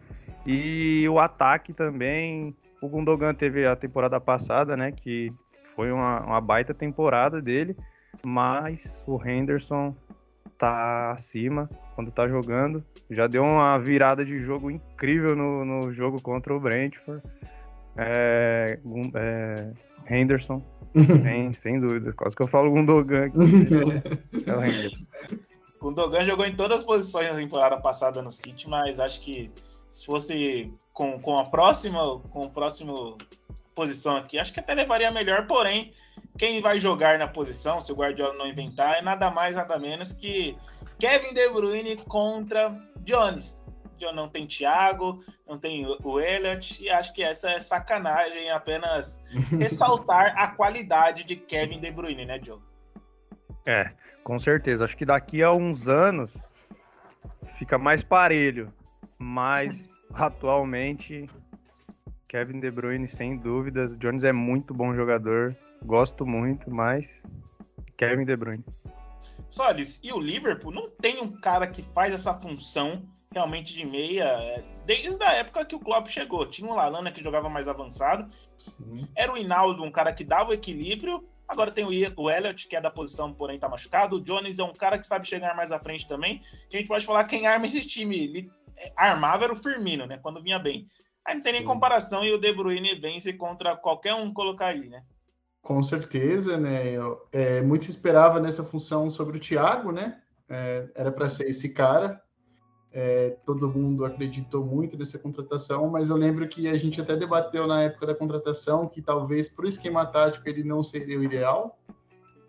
e 0.47 1.07
o 1.09 1.19
ataque 1.19 1.73
também. 1.73 2.55
O 2.81 2.89
Gundogan 2.89 3.35
teve 3.35 3.67
a 3.67 3.75
temporada 3.75 4.21
passada, 4.21 4.77
né, 4.77 4.93
que 4.93 5.33
foi 5.75 5.91
uma, 5.91 6.21
uma 6.21 6.41
baita 6.41 6.73
temporada 6.73 7.43
dele, 7.43 7.77
mas 8.25 9.03
o 9.07 9.21
Henderson 9.25 9.97
tá 10.57 11.13
acima 11.13 11.69
quando 11.95 12.11
tá 12.11 12.27
jogando. 12.29 12.85
Já 13.11 13.27
deu 13.27 13.43
uma 13.43 13.79
virada 13.79 14.25
de 14.25 14.39
jogo 14.39 14.71
incrível 14.71 15.35
no, 15.35 15.65
no 15.65 15.93
jogo 15.93 16.21
contra 16.23 16.55
o 16.55 16.61
Brentford. 16.61 17.23
É, 17.99 18.79
é, 19.15 19.73
Henderson, 20.09 20.63
sem, 21.23 21.53
sem 21.53 21.81
dúvida. 21.81 22.13
Quase 22.13 22.37
que 22.37 22.43
eu 22.43 22.47
falo 22.47 22.71
Gundogan 22.71 23.27
aqui. 23.27 23.39
é 24.47 24.57
o 24.57 24.65
Henderson. 24.65 25.07
Gundogan 25.81 26.25
jogou 26.25 26.47
em 26.47 26.55
todas 26.55 26.79
as 26.79 26.85
posições 26.85 27.29
na 27.29 27.37
temporada 27.37 27.77
passada 27.79 28.23
no 28.23 28.31
City, 28.33 28.69
mas 28.69 28.99
acho 28.99 29.21
que 29.21 29.51
se 29.93 30.07
fosse 30.07 30.73
com, 30.93 31.21
com 31.21 31.39
a 31.39 31.45
próxima, 31.45 32.21
com 32.31 32.43
o 32.43 32.51
próximo 32.51 33.19
posição 33.75 34.17
aqui, 34.17 34.39
acho 34.39 34.53
que 34.53 34.61
até 34.61 34.75
levaria 34.75 35.11
melhor, 35.11 35.47
porém, 35.47 35.93
quem 36.37 36.61
vai 36.61 36.81
jogar 36.81 37.19
na 37.19 37.29
posição, 37.29 37.81
se 37.81 37.93
o 37.93 37.97
Guardiola 37.97 38.35
não 38.35 38.47
inventar, 38.47 38.99
é 38.99 39.03
nada 39.03 39.31
mais, 39.31 39.55
nada 39.55 39.79
menos 39.79 40.13
que 40.13 40.57
Kevin 40.99 41.33
De 41.33 41.49
Bruyne 41.49 41.97
contra 42.05 42.77
Jones. 43.05 43.58
Não 44.13 44.29
tem 44.29 44.47
Thiago, 44.47 45.23
não 45.47 45.59
tem 45.59 45.87
o 45.87 46.21
Elliot, 46.21 46.83
e 46.83 46.91
acho 46.91 47.13
que 47.13 47.23
essa 47.23 47.51
é 47.51 47.61
sacanagem 47.61 48.51
apenas 48.51 49.21
ressaltar 49.59 50.35
a 50.37 50.49
qualidade 50.49 51.25
de 51.25 51.37
Kevin 51.37 51.81
De 51.81 51.91
Bruyne, 51.91 52.25
né, 52.25 52.41
Joe? 52.43 52.61
É, 53.67 53.93
com 54.25 54.39
certeza. 54.39 54.85
Acho 54.85 54.97
que 54.97 55.05
daqui 55.05 55.43
a 55.43 55.53
uns 55.53 55.89
anos 55.89 56.51
fica 57.59 57.77
mais 57.77 58.03
parelho, 58.03 58.73
mas 59.19 59.95
atualmente 60.15 61.29
Kevin 62.27 62.61
De 62.61 62.71
Bruyne, 62.71 63.09
sem 63.09 63.37
dúvidas. 63.37 63.97
Jones 63.99 64.25
é 64.25 64.33
muito 64.33 64.73
bom 64.73 64.95
jogador, 64.95 65.57
gosto 65.85 66.27
muito, 66.27 66.71
mas 66.71 67.23
Kevin 67.97 68.25
De 68.25 68.37
Bruyne. 68.37 68.65
Solis, 69.49 69.99
e 70.03 70.13
o 70.13 70.21
Liverpool 70.21 70.71
não 70.71 70.89
tem 70.89 71.21
um 71.21 71.41
cara 71.41 71.67
que 71.67 71.83
faz 71.95 72.13
essa 72.13 72.35
função 72.35 73.03
realmente 73.33 73.75
de 73.75 73.85
meia 73.85 74.25
é, 74.25 74.65
desde 74.85 75.23
a 75.23 75.33
época 75.33 75.65
que 75.65 75.75
o 75.75 75.81
Klopp 75.81 76.09
chegou. 76.09 76.47
Tinha 76.47 76.71
o 76.71 76.75
Lalana 76.75 77.13
que 77.13 77.23
jogava 77.23 77.49
mais 77.49 77.69
avançado, 77.69 78.31
Sim. 78.57 79.07
era 79.15 79.33
o 79.33 79.37
Hinaldo, 79.37 79.85
um 79.85 79.91
cara 79.91 80.13
que 80.13 80.25
dava 80.25 80.51
o 80.51 80.55
equilíbrio. 80.55 81.25
Agora 81.47 81.71
tem 81.71 81.85
o 81.85 81.93
Elliot, 82.31 82.69
que 82.69 82.77
é 82.77 82.81
da 82.81 82.91
posição, 82.91 83.33
porém 83.33 83.59
tá 83.59 83.69
machucado. 83.69 84.17
O 84.17 84.21
Jones 84.21 84.59
é 84.59 84.65
um 84.65 84.75
cara 84.75 84.99
que 84.99 85.07
sabe 85.07 85.27
chegar 85.27 85.57
mais 85.57 85.73
à 85.73 85.79
frente 85.79 86.07
também. 86.07 86.43
A 86.71 86.77
gente 86.77 86.87
pode 86.87 87.07
falar 87.07 87.25
quem 87.25 87.47
arma 87.47 87.67
esse 87.67 87.87
time. 87.87 88.19
Ele 88.19 88.51
é, 88.77 88.93
armava 88.95 89.45
era 89.45 89.53
o 89.53 89.63
Firmino, 89.63 90.07
né? 90.07 90.19
Quando 90.19 90.43
vinha 90.43 90.59
bem. 90.59 90.87
Aí 91.25 91.35
não 91.35 91.43
tem 91.43 91.53
nem 91.53 91.65
comparação 91.65 92.25
e 92.25 92.33
o 92.33 92.39
De 92.39 92.53
Bruyne 92.53 92.95
vence 93.01 93.33
contra 93.33 93.77
qualquer 93.77 94.15
um 94.15 94.33
colocar 94.33 94.69
aí, 94.69 94.89
né? 94.89 95.03
Com 95.63 95.83
certeza, 95.83 96.57
né? 96.59 96.89
Eu, 96.91 97.27
é, 97.33 97.61
muito 97.61 97.85
se 97.85 97.91
esperava 97.91 98.41
nessa 98.41 98.65
função 98.65 99.11
sobre 99.11 99.37
o 99.39 99.41
Thiago, 99.41 99.91
né? 99.91 100.21
É, 100.49 100.89
era 100.95 101.13
para 101.13 101.29
ser 101.29 101.49
esse 101.49 101.71
cara. 101.71 102.23
É, 102.91 103.37
todo 103.45 103.69
mundo 103.69 104.05
acreditou 104.05 104.65
muito 104.65 104.97
nessa 104.97 105.19
contratação, 105.19 105.89
mas 105.89 106.09
eu 106.09 106.17
lembro 106.17 106.49
que 106.49 106.69
a 106.69 106.77
gente 106.77 107.01
até 107.01 107.15
debateu 107.15 107.67
na 107.67 107.83
época 107.83 108.07
da 108.07 108.15
contratação 108.15 108.89
que 108.89 109.03
talvez 109.03 109.49
para 109.49 109.67
o 109.67 109.69
esquema 109.69 110.07
tático 110.07 110.49
ele 110.49 110.65
não 110.65 110.83
seria 110.83 111.19
o 111.19 111.23
ideal, 111.23 111.79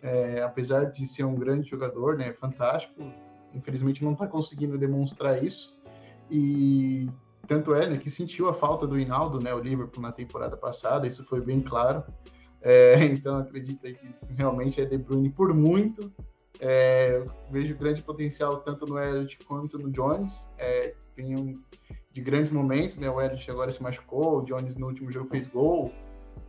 é, 0.02 0.42
apesar 0.42 0.86
de 0.86 1.06
ser 1.06 1.26
um 1.26 1.36
grande 1.36 1.70
jogador, 1.70 2.18
né? 2.18 2.32
Fantástico. 2.34 3.04
Infelizmente 3.54 4.04
não 4.04 4.14
está 4.14 4.28
conseguindo 4.28 4.78
demonstrar 4.78 5.44
isso. 5.44 5.78
E 6.32 7.10
tanto 7.48 7.74
é 7.74 7.90
né, 7.90 7.98
que 7.98 8.10
sentiu 8.10 8.48
a 8.48 8.54
falta 8.54 8.88
do 8.88 8.98
Hinaldo, 8.98 9.40
né? 9.40 9.54
O 9.54 9.60
Liverpool 9.60 10.02
na 10.02 10.12
temporada 10.12 10.56
passada, 10.56 11.06
isso 11.06 11.24
foi 11.26 11.42
bem 11.42 11.60
claro. 11.60 12.04
É, 12.62 13.04
então 13.06 13.38
acredito 13.38 13.82
que 13.82 13.98
realmente 14.36 14.80
é 14.80 14.86
De 14.86 14.98
Bruyne 14.98 15.30
por 15.30 15.54
muito. 15.54 16.12
É, 16.60 17.24
vejo 17.50 17.76
grande 17.78 18.02
potencial 18.04 18.58
tanto 18.58 18.86
no 18.86 19.00
Elliot 19.00 19.38
quanto 19.46 19.78
no 19.80 19.90
Jones. 19.90 20.48
É, 20.58 20.94
vinham 21.16 21.60
de 22.12 22.22
grandes 22.22 22.52
momentos, 22.52 22.98
né? 22.98 23.10
O 23.10 23.22
Elliot 23.22 23.50
agora 23.50 23.72
se 23.72 23.82
machucou, 23.82 24.40
o 24.40 24.46
Jones 24.46 24.76
no 24.78 24.88
último 24.88 25.12
jogo 25.12 25.30
fez 25.30 25.48
gol, 25.48 25.94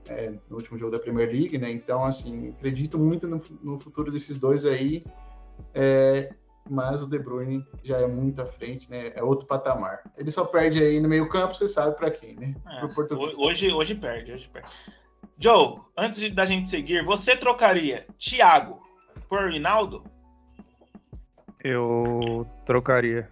é, 0.09 0.33
no 0.49 0.57
último 0.57 0.77
jogo 0.79 0.93
da 0.93 0.99
Premier 0.99 1.29
League, 1.29 1.59
né? 1.59 1.71
Então, 1.71 2.05
assim, 2.05 2.51
acredito 2.51 2.99
muito 2.99 3.29
no, 3.29 3.41
no 3.63 3.79
futuro 3.79 4.11
desses 4.11 4.39
dois 4.39 4.65
aí. 4.65 5.05
É, 5.75 6.33
mas 6.69 7.03
o 7.03 7.09
De 7.09 7.19
Bruyne 7.19 7.67
já 7.83 7.99
é 7.99 8.07
muito 8.07 8.41
à 8.41 8.47
frente, 8.47 8.91
né? 8.91 9.13
É 9.15 9.23
outro 9.23 9.47
patamar. 9.47 10.03
Ele 10.17 10.31
só 10.31 10.45
perde 10.45 10.83
aí 10.83 11.01
no 11.01 11.09
meio 11.09 11.29
campo, 11.29 11.55
você 11.55 11.69
sabe 11.69 11.97
para 11.97 12.11
quem, 12.11 12.37
né? 12.37 12.55
É, 12.67 13.15
hoje, 13.15 13.73
hoje 13.73 13.95
perde, 13.95 14.33
hoje 14.33 14.49
perde. 14.49 14.69
Joe, 15.39 15.81
antes 15.97 16.35
da 16.35 16.45
gente 16.45 16.69
seguir, 16.69 17.05
você 17.05 17.37
trocaria 17.37 18.07
Thiago 18.19 18.90
por 19.31 19.49
Rinaldo? 19.49 20.03
Eu 21.63 22.45
trocaria. 22.67 23.29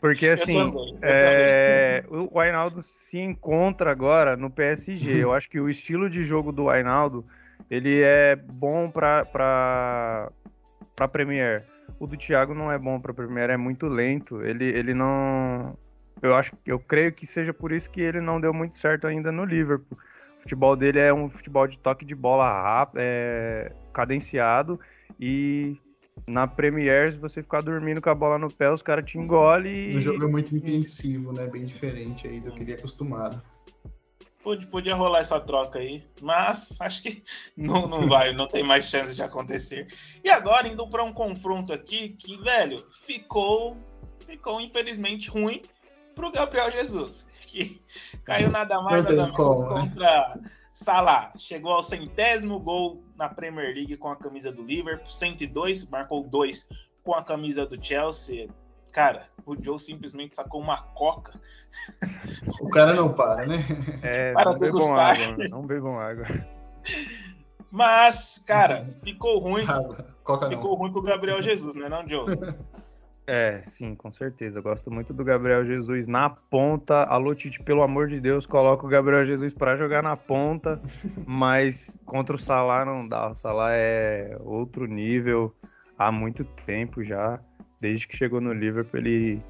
Porque 0.00 0.28
assim, 0.28 0.56
é, 1.02 2.04
o 2.08 2.40
Ainaldo 2.40 2.82
se 2.82 3.18
encontra 3.18 3.90
agora 3.90 4.36
no 4.36 4.50
PSG. 4.50 5.18
Eu 5.22 5.34
acho 5.34 5.48
que 5.50 5.60
o 5.60 5.68
estilo 5.68 6.08
de 6.08 6.22
jogo 6.22 6.52
do 6.52 6.70
Ainaldo 6.70 7.24
ele 7.70 8.00
é 8.02 8.34
bom 8.34 8.90
para 8.90 9.26
para 9.26 11.08
Premier. 11.08 11.64
O 12.00 12.06
do 12.06 12.16
Thiago 12.16 12.54
não 12.54 12.72
é 12.72 12.78
bom 12.78 13.00
para 13.00 13.12
Premier, 13.12 13.50
é 13.50 13.56
muito 13.56 13.86
lento. 13.86 14.42
Ele, 14.42 14.64
ele 14.64 14.94
não, 14.94 15.76
eu 16.22 16.34
acho, 16.34 16.52
eu 16.64 16.78
creio 16.78 17.12
que 17.12 17.26
seja 17.26 17.52
por 17.52 17.72
isso 17.72 17.90
que 17.90 18.00
ele 18.00 18.20
não 18.20 18.40
deu 18.40 18.54
muito 18.54 18.76
certo 18.76 19.06
ainda 19.06 19.30
no 19.30 19.44
Liverpool 19.44 19.98
futebol 20.48 20.74
dele 20.74 20.98
é 20.98 21.12
um 21.12 21.28
futebol 21.28 21.66
de 21.66 21.78
toque 21.78 22.06
de 22.06 22.14
bola 22.14 22.50
rápido, 22.50 22.98
é, 23.00 23.70
cadenciado 23.98 24.78
e 25.18 25.76
na 26.24 26.46
Premier, 26.46 27.10
se 27.10 27.18
você 27.18 27.42
ficar 27.42 27.62
dormindo 27.62 28.00
com 28.00 28.08
a 28.08 28.14
bola 28.14 28.38
no 28.38 28.48
pé, 28.48 28.70
os 28.70 28.80
caras 28.80 29.04
te 29.04 29.18
engolem. 29.18 29.96
O 29.96 30.00
jogo 30.00 30.24
é 30.24 30.28
muito 30.28 30.54
intensivo, 30.54 31.32
né? 31.32 31.48
Bem 31.48 31.64
diferente 31.64 32.28
aí 32.28 32.40
do 32.40 32.52
que 32.52 32.62
ele 32.62 32.72
é 32.72 32.74
acostumado. 32.76 33.42
Podia, 34.40 34.66
podia 34.68 34.94
rolar 34.94 35.18
essa 35.18 35.40
troca 35.40 35.80
aí, 35.80 36.04
mas 36.22 36.80
acho 36.80 37.02
que 37.02 37.24
não, 37.56 37.88
não 37.88 38.06
vai, 38.08 38.32
não 38.32 38.46
tem 38.46 38.62
mais 38.62 38.84
chance 38.84 39.16
de 39.16 39.22
acontecer. 39.22 39.88
E 40.22 40.30
agora, 40.30 40.68
indo 40.68 40.88
para 40.88 41.02
um 41.02 41.12
confronto 41.12 41.72
aqui 41.72 42.10
que, 42.10 42.36
velho, 42.36 42.84
ficou, 43.04 43.76
ficou 44.24 44.60
infelizmente 44.60 45.28
ruim 45.28 45.60
pro 46.14 46.30
Gabriel 46.30 46.70
Jesus 46.70 47.26
que 47.48 47.80
caiu 48.24 48.50
nada 48.50 48.80
mais, 48.80 49.02
nada 49.02 49.10
menos 49.10 49.30
né? 49.30 49.36
contra 49.36 50.34
né? 50.36 50.50
Salah. 50.78 51.32
Chegou 51.36 51.72
ao 51.72 51.82
centésimo 51.82 52.60
gol 52.60 53.02
na 53.16 53.28
Premier 53.28 53.74
League 53.74 53.96
com 53.96 54.10
a 54.10 54.16
camisa 54.16 54.52
do 54.52 54.62
Liverpool, 54.62 55.10
102, 55.10 55.88
marcou 55.88 56.22
dois 56.22 56.68
com 57.02 57.14
a 57.14 57.24
camisa 57.24 57.66
do 57.66 57.84
Chelsea. 57.84 58.48
Cara, 58.92 59.26
o 59.44 59.60
Joe 59.60 59.78
simplesmente 59.80 60.36
sacou 60.36 60.60
uma 60.60 60.80
coca. 60.80 61.32
O 62.60 62.68
cara 62.68 62.94
não 62.94 63.12
para, 63.12 63.44
né? 63.44 63.66
É, 64.02 64.32
para 64.34 64.52
não 64.52 64.58
bebam 64.58 64.94
água, 64.96 65.48
não 65.48 65.66
bebam 65.66 65.98
água. 65.98 66.26
Mas, 67.72 68.40
cara, 68.46 68.86
ficou 69.02 69.40
ruim. 69.40 69.66
Água. 69.66 70.06
Coca 70.22 70.48
ficou 70.48 70.70
não. 70.70 70.74
ruim 70.76 70.92
pro 70.92 71.02
Gabriel 71.02 71.42
Jesus, 71.42 71.74
né, 71.74 71.88
não, 71.88 72.08
Joe? 72.08 72.26
É, 73.30 73.60
sim, 73.62 73.94
com 73.94 74.10
certeza. 74.10 74.58
Eu 74.58 74.62
gosto 74.62 74.90
muito 74.90 75.12
do 75.12 75.22
Gabriel 75.22 75.62
Jesus 75.62 76.06
na 76.06 76.30
ponta. 76.30 77.04
Alô, 77.04 77.34
Tite, 77.34 77.62
pelo 77.62 77.82
amor 77.82 78.08
de 78.08 78.18
Deus, 78.18 78.46
coloca 78.46 78.86
o 78.86 78.88
Gabriel 78.88 79.22
Jesus 79.22 79.52
para 79.52 79.76
jogar 79.76 80.02
na 80.02 80.16
ponta. 80.16 80.80
mas 81.26 82.00
contra 82.06 82.36
o 82.36 82.38
Salah 82.38 82.86
não 82.86 83.06
dá. 83.06 83.28
O 83.28 83.36
Salah 83.36 83.72
é 83.72 84.34
outro 84.40 84.86
nível 84.86 85.54
há 85.98 86.10
muito 86.10 86.42
tempo 86.64 87.04
já. 87.04 87.38
Desde 87.78 88.08
que 88.08 88.16
chegou 88.16 88.40
no 88.40 88.54
Liverpool, 88.54 88.98
ele 88.98 89.42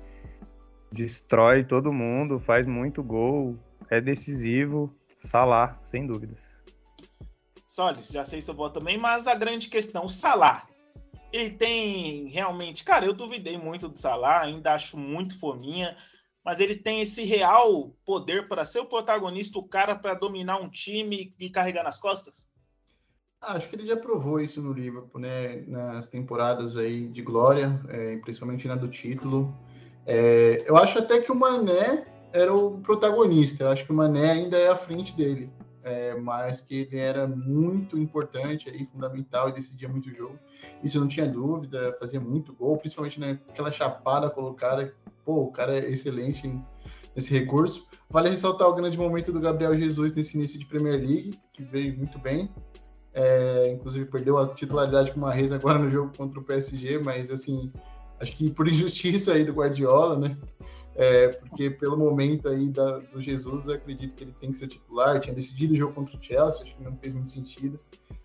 destrói 0.90 1.62
todo 1.62 1.92
mundo, 1.92 2.40
faz 2.40 2.66
muito 2.66 3.00
gol, 3.00 3.56
é 3.88 4.00
decisivo. 4.00 4.92
Salah, 5.23 5.78
sem 5.87 6.04
dúvidas. 6.04 6.38
Solis, 7.64 8.08
já 8.08 8.25
sei 8.25 8.42
seu 8.42 8.54
voto 8.54 8.80
também, 8.80 8.99
mas 8.99 9.28
a 9.28 9.37
grande 9.37 9.68
questão, 9.68 10.04
o 10.06 10.08
Salah 10.08 10.68
ele 11.32 11.50
tem 11.50 12.28
realmente, 12.28 12.85
cara, 12.85 13.06
eu 13.06 13.12
duvidei 13.12 13.56
muito 13.58 13.88
do 13.88 13.99
Salah, 13.99 14.42
ainda 14.42 14.75
acho 14.75 14.97
muito 14.97 15.38
fominha, 15.38 15.97
mas 16.44 16.61
ele 16.61 16.76
tem 16.76 17.02
esse 17.02 17.23
real 17.25 17.92
poder 18.04 18.49
para 18.49 18.64
ser 18.64 18.80
o 18.80 18.87
protagonista, 18.87 19.58
o 19.58 19.68
cara 19.68 19.94
para 19.94 20.14
dominar 20.14 20.58
um 20.58 20.68
time 20.68 21.35
e 21.38 21.50
carregar 21.50 21.85
nas 21.85 21.99
costas? 21.99 22.49
Ah, 23.40 23.52
acho 23.52 23.68
que 23.68 23.76
ele 23.76 23.87
já 23.87 23.97
provou 23.97 24.40
isso 24.40 24.61
no 24.61 24.73
Liverpool, 24.73 25.20
né? 25.20 25.62
Nas 25.66 26.08
temporadas 26.08 26.76
aí 26.76 27.06
de 27.06 27.23
glória, 27.23 27.80
é, 27.88 28.16
principalmente 28.16 28.66
na 28.66 28.75
do 28.75 28.88
título. 28.88 29.54
É, 30.06 30.64
eu 30.66 30.76
acho 30.76 30.99
até 30.99 31.20
que 31.20 31.30
o 31.30 31.37
Mané 31.37 32.06
era 32.32 32.52
o 32.52 32.80
protagonista. 32.80 33.64
Eu 33.64 33.70
acho 33.70 33.85
que 33.85 33.92
o 33.92 33.94
Mané 33.94 34.32
ainda 34.32 34.56
é 34.56 34.68
à 34.68 34.76
frente 34.76 35.14
dele. 35.14 35.52
É, 35.88 36.14
mas 36.14 36.61
que 36.61 36.75
ele 36.75 36.99
era 36.99 37.26
muito 37.26 37.99
importante 37.99 38.68
aí, 38.68 38.87
fundamental 38.87 39.49
e 39.49 39.52
decidia 39.52 39.88
muito 39.88 40.09
o 40.09 40.14
jogo. 40.14 40.38
Isso 40.83 41.00
não 41.00 41.09
tinha 41.09 41.26
dúvida, 41.26 41.97
fazia 41.99 42.21
muito 42.21 42.52
gol, 42.52 42.76
principalmente 42.76 43.18
naquela 43.18 43.73
chapada 43.73 44.28
colocada. 44.30 44.95
Pô, 45.25 45.42
o 45.45 45.52
cara 45.52 45.78
é 45.78 45.90
excelente 45.90 46.52
nesse 47.14 47.33
recurso. 47.37 47.87
Vale 48.09 48.30
ressaltar 48.30 48.68
o 48.68 48.75
grande 48.75 48.97
momento 48.97 49.33
do 49.33 49.40
Gabriel 49.40 49.76
Jesus 49.76 50.14
nesse 50.14 50.37
início 50.37 50.59
de 50.59 50.66
Premier 50.66 50.99
League, 50.99 51.38
que 51.52 51.62
veio 51.62 51.97
muito 51.97 52.18
bem. 52.18 52.50
É, 53.12 53.73
inclusive 53.73 54.04
perdeu 54.07 54.38
a 54.38 54.54
titularidade 54.54 55.11
com 55.11 55.18
uma 55.18 55.33
reza 55.33 55.57
agora 55.57 55.78
no 55.78 55.90
jogo 55.90 56.12
contra 56.16 56.38
o 56.38 56.45
PSG, 56.45 56.99
mas 56.99 57.30
assim, 57.30 57.73
acho 58.21 58.37
que 58.37 58.50
por 58.50 58.68
injustiça 58.68 59.33
aí 59.33 59.45
do 59.45 59.52
Guardiola, 59.52 60.18
né? 60.18 60.37
É, 61.00 61.28
porque 61.28 61.71
pelo 61.71 61.97
momento 61.97 62.49
aí 62.49 62.69
da, 62.69 62.99
do 62.99 63.23
Jesus, 63.23 63.69
acredito 63.69 64.17
que 64.17 64.25
ele 64.25 64.35
tem 64.40 64.50
que 64.50 64.59
ser 64.59 64.67
titular. 64.67 65.21
Tinha 65.21 65.33
decidido 65.33 65.73
o 65.73 65.76
jogo 65.76 65.95
contra 65.95 66.17
o 66.17 66.21
Chelsea, 66.21 66.64
acho 66.64 66.76
que 66.76 66.83
não 66.83 66.97
fez 66.97 67.12
muito 67.12 67.31
sentido. 67.31 67.78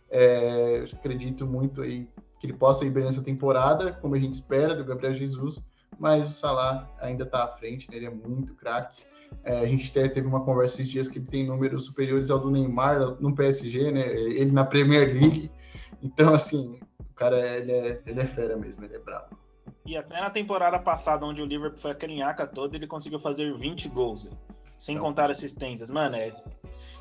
É, 0.09 0.83
acredito 0.91 1.45
muito 1.45 1.83
aí 1.83 2.09
que 2.39 2.47
ele 2.47 2.53
possa 2.53 2.83
ir 2.83 2.89
bem 2.89 3.03
nessa 3.03 3.21
temporada, 3.21 3.93
como 3.93 4.15
a 4.15 4.19
gente 4.19 4.33
espera 4.33 4.75
do 4.75 4.83
Gabriel 4.83 5.13
Jesus, 5.13 5.63
mas 5.99 6.27
o 6.27 6.33
Salah 6.33 6.89
ainda 6.99 7.25
está 7.25 7.43
à 7.43 7.47
frente, 7.47 7.89
né? 7.91 7.97
ele 7.97 8.07
é 8.07 8.09
muito 8.09 8.55
craque. 8.55 9.03
É, 9.43 9.59
a 9.59 9.65
gente 9.67 9.91
até 9.91 10.09
teve 10.09 10.25
uma 10.25 10.43
conversa 10.43 10.81
esses 10.81 10.91
dias 10.91 11.07
que 11.07 11.19
ele 11.19 11.27
tem 11.27 11.45
números 11.45 11.85
superiores 11.85 12.31
ao 12.31 12.39
do 12.39 12.49
Neymar 12.49 12.99
no 13.21 13.35
PSG, 13.35 13.91
né? 13.91 14.07
Ele 14.11 14.51
na 14.51 14.65
Premier 14.65 15.13
League. 15.13 15.51
Então, 16.01 16.33
assim, 16.33 16.79
o 16.99 17.13
cara 17.13 17.39
ele 17.57 17.71
é, 17.71 18.01
ele 18.05 18.19
é 18.19 18.25
fera 18.25 18.57
mesmo, 18.57 18.83
ele 18.83 18.95
é 18.95 18.99
bravo. 18.99 19.42
E 19.85 19.97
até 19.97 20.19
na 20.19 20.29
temporada 20.29 20.79
passada, 20.79 21.25
onde 21.25 21.41
o 21.41 21.45
Liverpool 21.45 21.79
foi 21.79 21.91
aquele 21.91 22.15
nhaca 22.15 22.47
todo, 22.47 22.73
ele 22.73 22.87
conseguiu 22.87 23.19
fazer 23.19 23.53
20 23.53 23.89
gols, 23.89 24.23
véio. 24.23 24.37
sem 24.77 24.95
não. 24.95 25.01
contar 25.01 25.29
assistências. 25.29 25.89
Mano, 25.89 26.15
é. 26.15 26.33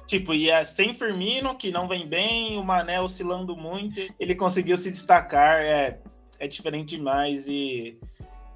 Tipo, 0.06 0.34
e 0.34 0.50
é 0.50 0.64
sem 0.64 0.92
Firmino, 0.94 1.56
que 1.56 1.70
não 1.70 1.86
vem 1.86 2.06
bem, 2.06 2.58
o 2.58 2.64
Mané 2.64 3.00
oscilando 3.00 3.56
muito, 3.56 4.00
ele 4.18 4.34
conseguiu 4.34 4.76
se 4.76 4.90
destacar. 4.90 5.60
É, 5.60 6.00
é 6.38 6.48
diferente 6.48 6.96
demais 6.96 7.46
e. 7.46 7.98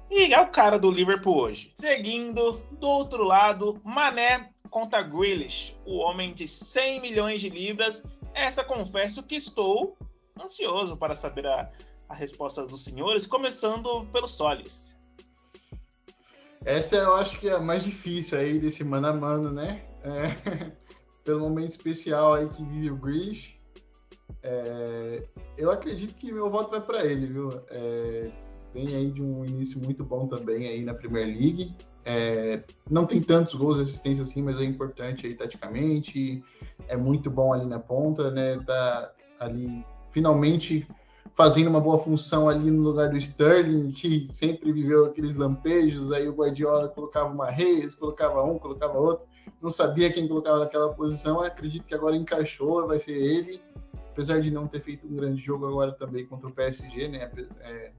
E 0.09 0.33
é 0.33 0.39
o 0.39 0.47
cara 0.47 0.77
do 0.77 0.91
Liverpool 0.91 1.37
hoje. 1.37 1.73
Seguindo, 1.77 2.61
do 2.71 2.87
outro 2.87 3.23
lado, 3.23 3.79
Mané 3.83 4.49
contra 4.69 5.01
Grealish, 5.01 5.75
o 5.85 5.97
homem 5.97 6.33
de 6.33 6.47
100 6.47 7.01
milhões 7.01 7.41
de 7.41 7.49
libras. 7.49 8.03
Essa 8.33 8.63
confesso 8.63 9.23
que 9.23 9.35
estou 9.35 9.97
ansioso 10.39 10.95
para 10.95 11.15
saber 11.15 11.47
a, 11.47 11.69
a 12.09 12.15
resposta 12.15 12.65
dos 12.65 12.83
senhores, 12.83 13.25
começando 13.25 14.05
pelo 14.11 14.27
Solis. 14.27 14.95
Essa 16.65 16.97
eu 16.97 17.15
acho 17.15 17.39
que 17.39 17.47
é 17.47 17.53
a 17.53 17.59
mais 17.59 17.83
difícil 17.83 18.37
aí 18.37 18.59
desse 18.59 18.83
mano 18.83 19.07
a 19.07 19.13
mano, 19.13 19.51
né? 19.51 19.85
É, 20.03 20.71
pelo 21.23 21.41
momento 21.41 21.69
especial 21.69 22.33
aí 22.33 22.49
que 22.49 22.63
vive 22.63 22.91
o 22.91 22.97
Grish. 22.97 23.57
É, 24.43 25.23
eu 25.57 25.71
acredito 25.71 26.15
que 26.15 26.31
meu 26.31 26.49
voto 26.49 26.71
vai 26.71 26.81
para 26.81 27.05
ele, 27.05 27.27
viu? 27.27 27.49
É, 27.69 28.31
vem 28.73 28.95
aí 28.95 29.11
de 29.11 29.21
um 29.21 29.45
início 29.45 29.79
muito 29.79 30.03
bom 30.03 30.27
também 30.27 30.67
aí 30.67 30.83
na 30.83 30.93
Premier 30.93 31.25
League. 31.25 31.75
É, 32.05 32.63
não 32.89 33.05
tem 33.05 33.21
tantos 33.21 33.55
gols 33.55 33.77
de 33.77 33.83
assistência 33.83 34.23
assim, 34.23 34.41
mas 34.41 34.59
é 34.59 34.63
importante 34.63 35.27
aí 35.27 35.35
taticamente. 35.35 36.43
É 36.87 36.95
muito 36.95 37.29
bom 37.29 37.53
ali 37.53 37.65
na 37.65 37.79
ponta, 37.79 38.31
né? 38.31 38.57
Tá 38.65 39.13
ali 39.39 39.85
finalmente 40.11 40.87
fazendo 41.37 41.69
uma 41.69 41.79
boa 41.79 41.99
função 41.99 42.49
ali 42.49 42.71
no 42.71 42.81
lugar 42.81 43.11
do 43.11 43.17
Sterling, 43.17 43.91
que 43.91 44.25
sempre 44.27 44.73
viveu 44.73 45.05
aqueles 45.05 45.35
lampejos, 45.35 46.11
aí 46.11 46.27
o 46.27 46.33
Guardiola 46.33 46.87
colocava 46.87 47.31
uma 47.31 47.51
Reis, 47.51 47.93
colocava 47.93 48.43
um, 48.43 48.57
colocava 48.57 48.97
outro, 48.97 49.27
não 49.61 49.69
sabia 49.69 50.11
quem 50.11 50.27
colocava 50.27 50.57
naquela 50.57 50.91
posição, 50.95 51.41
acredito 51.41 51.87
que 51.87 51.93
agora 51.93 52.15
encaixou, 52.15 52.87
vai 52.87 52.97
ser 52.97 53.11
ele, 53.11 53.61
apesar 54.09 54.41
de 54.41 54.49
não 54.49 54.67
ter 54.67 54.81
feito 54.81 55.05
um 55.05 55.15
grande 55.15 55.39
jogo 55.39 55.67
agora 55.67 55.91
também 55.91 56.25
contra 56.25 56.47
o 56.47 56.51
PSG, 56.51 57.07
né, 57.07 57.29
é, 57.61 57.91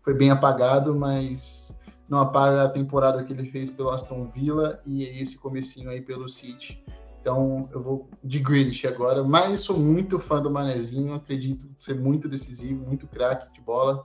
foi 0.00 0.14
bem 0.14 0.30
apagado, 0.30 0.94
mas 0.94 1.78
não 2.08 2.20
apaga 2.20 2.62
a 2.62 2.70
temporada 2.70 3.22
que 3.22 3.34
ele 3.34 3.50
fez 3.50 3.70
pelo 3.70 3.90
Aston 3.90 4.30
Villa 4.34 4.80
e 4.86 5.02
esse 5.20 5.36
comecinho 5.36 5.90
aí 5.90 6.00
pelo 6.00 6.26
City. 6.26 6.82
Então 7.20 7.68
eu 7.72 7.82
vou 7.82 8.10
de 8.22 8.38
Grealish 8.38 8.86
agora, 8.86 9.22
mas 9.22 9.60
sou 9.60 9.78
muito 9.78 10.18
fã 10.18 10.40
do 10.40 10.50
Manezinho, 10.50 11.14
acredito 11.14 11.68
ser 11.78 11.94
muito 11.94 12.28
decisivo, 12.28 12.86
muito 12.86 13.06
craque 13.06 13.52
de 13.52 13.60
bola. 13.60 14.04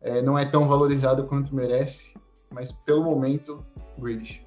É, 0.00 0.20
não 0.20 0.38
é 0.38 0.44
tão 0.44 0.66
valorizado 0.66 1.24
quanto 1.24 1.54
merece, 1.54 2.14
mas 2.50 2.72
pelo 2.72 3.04
momento, 3.04 3.64
Grealish. 3.98 4.42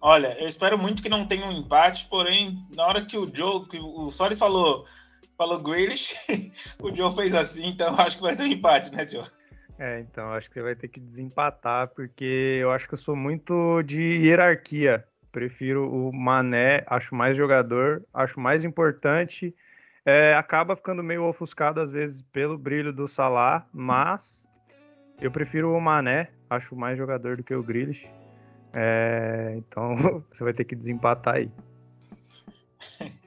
Olha, 0.00 0.36
eu 0.38 0.46
espero 0.46 0.76
muito 0.76 1.02
que 1.02 1.08
não 1.08 1.26
tenha 1.26 1.46
um 1.46 1.52
empate, 1.52 2.06
porém, 2.10 2.62
na 2.76 2.86
hora 2.86 3.06
que 3.06 3.16
o 3.16 3.26
Joe, 3.34 3.66
que 3.66 3.78
o 3.78 4.10
Solis 4.10 4.38
falou, 4.38 4.84
falou 5.36 5.58
Grealish, 5.58 6.14
o 6.82 6.94
Joe 6.94 7.14
fez 7.14 7.34
assim, 7.34 7.68
então 7.68 7.94
acho 7.98 8.16
que 8.16 8.22
vai 8.22 8.36
ter 8.36 8.42
um 8.42 8.46
empate, 8.46 8.94
né, 8.94 9.08
Joe? 9.08 9.24
É, 9.78 10.00
então 10.00 10.30
acho 10.32 10.48
que 10.48 10.54
você 10.54 10.62
vai 10.62 10.76
ter 10.76 10.88
que 10.88 11.00
desempatar, 11.00 11.88
porque 11.88 12.58
eu 12.60 12.70
acho 12.70 12.86
que 12.86 12.94
eu 12.94 12.98
sou 12.98 13.16
muito 13.16 13.82
de 13.82 14.02
hierarquia. 14.02 15.04
Prefiro 15.34 15.92
o 15.92 16.12
Mané, 16.12 16.84
acho 16.86 17.12
mais 17.12 17.36
jogador, 17.36 18.04
acho 18.14 18.38
mais 18.38 18.62
importante. 18.62 19.52
É, 20.06 20.32
acaba 20.34 20.76
ficando 20.76 21.02
meio 21.02 21.24
ofuscado 21.24 21.80
às 21.80 21.90
vezes 21.90 22.22
pelo 22.30 22.56
brilho 22.56 22.92
do 22.92 23.08
Salah, 23.08 23.66
mas 23.72 24.48
eu 25.20 25.32
prefiro 25.32 25.72
o 25.72 25.80
Mané, 25.80 26.30
acho 26.48 26.76
mais 26.76 26.96
jogador 26.96 27.36
do 27.36 27.42
que 27.42 27.52
o 27.52 27.64
Grealish. 27.64 28.06
É, 28.72 29.56
então 29.58 29.96
você 30.30 30.44
vai 30.44 30.52
ter 30.52 30.62
que 30.62 30.76
desempatar 30.76 31.34
aí. 31.34 31.50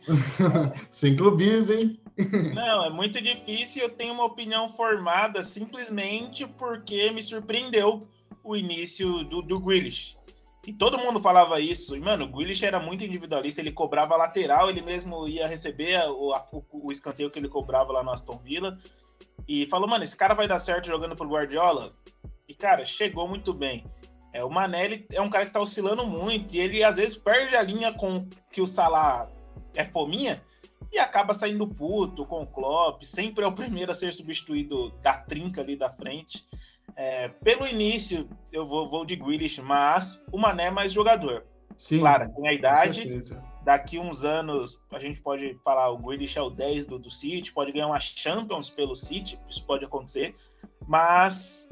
Sem 0.89 1.17
clubismo, 1.17 1.73
hein? 1.73 1.99
Não, 2.55 2.85
é 2.85 2.89
muito 2.89 3.21
difícil. 3.21 3.83
Eu 3.83 3.89
tenho 3.89 4.13
uma 4.13 4.23
opinião 4.23 4.69
formada 4.69 5.43
simplesmente 5.43 6.47
porque 6.57 7.11
me 7.11 7.21
surpreendeu 7.21 8.07
o 8.45 8.55
início 8.55 9.25
do, 9.25 9.41
do 9.41 9.59
Grealish. 9.59 10.16
E 10.67 10.73
todo 10.73 10.97
mundo 10.97 11.17
falava 11.17 11.61
isso. 11.61 11.95
E, 11.95 11.99
mano, 12.01 12.25
o 12.25 12.27
Grealish 12.27 12.65
era 12.65 12.77
muito 12.77 13.05
individualista, 13.05 13.61
ele 13.61 13.71
cobrava 13.71 14.17
lateral, 14.17 14.69
ele 14.69 14.81
mesmo 14.81 15.25
ia 15.25 15.47
receber 15.47 15.97
o, 16.09 16.33
a, 16.33 16.45
o, 16.51 16.91
escanteio 16.91 17.31
que 17.31 17.39
ele 17.39 17.47
cobrava 17.47 17.93
lá 17.93 18.03
no 18.03 18.11
Aston 18.11 18.37
Villa. 18.43 18.77
E 19.47 19.65
falou, 19.67 19.87
mano, 19.87 20.03
esse 20.03 20.17
cara 20.17 20.33
vai 20.33 20.45
dar 20.45 20.59
certo 20.59 20.87
jogando 20.87 21.15
pro 21.15 21.29
Guardiola. 21.29 21.93
E, 22.49 22.53
cara, 22.53 22.85
chegou 22.85 23.29
muito 23.29 23.53
bem. 23.53 23.85
É, 24.33 24.43
o 24.43 24.49
Manelli 24.49 25.07
é 25.13 25.21
um 25.21 25.29
cara 25.29 25.45
que 25.45 25.53
tá 25.53 25.61
oscilando 25.61 26.05
muito, 26.05 26.53
e 26.53 26.59
ele 26.59 26.83
às 26.83 26.97
vezes 26.97 27.15
perde 27.15 27.55
a 27.55 27.61
linha 27.61 27.93
com 27.93 28.27
que 28.51 28.61
o 28.61 28.67
Salah 28.67 29.29
é 29.73 29.85
fominha 29.85 30.43
e 30.91 30.99
acaba 30.99 31.33
saindo 31.33 31.65
puto 31.65 32.25
com 32.25 32.43
o 32.43 32.47
Klopp, 32.47 33.03
sempre 33.03 33.45
é 33.45 33.47
o 33.47 33.55
primeiro 33.55 33.91
a 33.91 33.95
ser 33.95 34.13
substituído 34.13 34.91
da 35.01 35.13
trinca 35.13 35.61
ali 35.61 35.77
da 35.77 35.89
frente. 35.89 36.43
É, 36.97 37.27
pelo 37.27 37.67
início, 37.67 38.27
eu 38.51 38.65
vou, 38.65 38.89
vou 38.89 39.05
de 39.05 39.15
Grealish, 39.15 39.61
mas 39.61 40.19
o 40.31 40.37
Mané 40.37 40.65
é 40.65 40.71
mais 40.71 40.91
jogador. 40.91 41.45
Sim, 41.77 41.99
claro, 41.99 42.33
tem 42.33 42.47
a 42.47 42.53
idade. 42.53 43.07
Daqui 43.63 43.99
uns 43.99 44.23
anos, 44.23 44.79
a 44.91 44.97
gente 44.97 45.21
pode 45.21 45.55
falar, 45.63 45.91
o 45.91 45.97
Grealish 45.97 46.39
é 46.39 46.41
o 46.41 46.49
10 46.49 46.87
do, 46.87 46.97
do 46.97 47.11
City, 47.11 47.53
pode 47.53 47.71
ganhar 47.71 47.85
uma 47.85 47.99
Champions 47.99 48.69
pelo 48.71 48.95
City, 48.95 49.39
isso 49.47 49.63
pode 49.63 49.85
acontecer. 49.85 50.33
Mas 50.87 51.69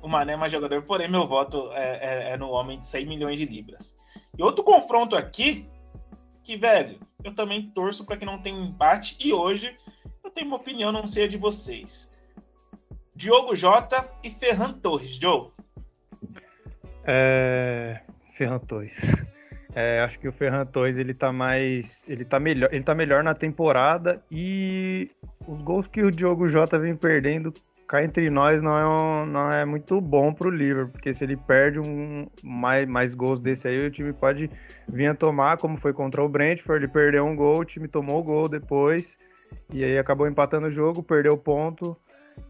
o 0.00 0.06
Mané 0.06 0.34
é 0.34 0.36
mais 0.36 0.52
jogador, 0.52 0.80
porém 0.82 1.08
meu 1.08 1.26
voto 1.26 1.72
é, 1.72 2.28
é, 2.28 2.32
é 2.34 2.36
no 2.36 2.50
homem 2.50 2.78
de 2.78 2.86
100 2.86 3.06
milhões 3.06 3.36
de 3.36 3.46
libras. 3.46 3.96
E 4.38 4.42
outro 4.44 4.62
confronto 4.62 5.16
aqui, 5.16 5.68
que, 6.44 6.56
velho, 6.56 7.00
eu 7.24 7.34
também 7.34 7.68
torço 7.70 8.06
para 8.06 8.16
que 8.16 8.24
não 8.24 8.40
tenha 8.40 8.56
um 8.56 8.66
empate, 8.66 9.16
e 9.18 9.32
hoje 9.32 9.74
eu 10.22 10.30
tenho 10.30 10.46
uma 10.46 10.56
opinião, 10.56 10.92
não 10.92 11.04
sei 11.04 11.24
a 11.24 11.28
de 11.28 11.36
vocês. 11.36 12.08
Diogo 13.18 13.56
Jota 13.56 14.08
e 14.22 14.30
Ferran 14.30 14.74
Torres. 14.74 15.16
Joe. 15.16 15.50
É... 17.02 17.98
Ferran 18.32 18.60
Torres. 18.60 19.12
É, 19.74 20.00
acho 20.00 20.20
que 20.20 20.28
o 20.28 20.32
Ferran 20.32 20.64
Torres 20.64 20.96
ele 20.96 21.12
tá 21.12 21.32
mais, 21.32 22.06
ele 22.08 22.24
tá 22.24 22.38
melhor, 22.38 22.72
ele 22.72 22.84
tá 22.84 22.94
melhor 22.94 23.24
na 23.24 23.34
temporada 23.34 24.22
e 24.30 25.10
os 25.48 25.60
gols 25.62 25.88
que 25.88 26.00
o 26.00 26.12
Diogo 26.12 26.46
Jota 26.46 26.78
vem 26.78 26.94
perdendo 26.94 27.52
cá 27.88 28.04
entre 28.04 28.30
nós 28.30 28.62
não 28.62 28.78
é, 28.78 28.86
um, 28.86 29.26
não 29.26 29.52
é 29.52 29.64
muito 29.64 30.00
bom 30.00 30.32
pro 30.32 30.48
Liverpool, 30.48 30.92
porque 30.92 31.12
se 31.12 31.24
ele 31.24 31.36
perde 31.36 31.80
um 31.80 32.28
mais, 32.42 32.86
mais 32.86 33.14
gols 33.14 33.40
desse 33.40 33.66
aí, 33.66 33.84
o 33.84 33.90
time 33.90 34.12
pode 34.12 34.48
vir 34.88 35.08
a 35.08 35.14
tomar, 35.14 35.58
como 35.58 35.76
foi 35.76 35.92
contra 35.92 36.22
o 36.22 36.28
Brentford, 36.28 36.84
ele 36.84 36.92
perdeu 36.92 37.26
um 37.26 37.34
gol, 37.34 37.60
o 37.60 37.64
time 37.64 37.88
tomou 37.88 38.20
o 38.20 38.24
gol 38.24 38.48
depois 38.48 39.18
e 39.74 39.82
aí 39.82 39.98
acabou 39.98 40.28
empatando 40.28 40.68
o 40.68 40.70
jogo, 40.70 41.02
perdeu 41.02 41.32
o 41.32 41.38
ponto 41.38 41.96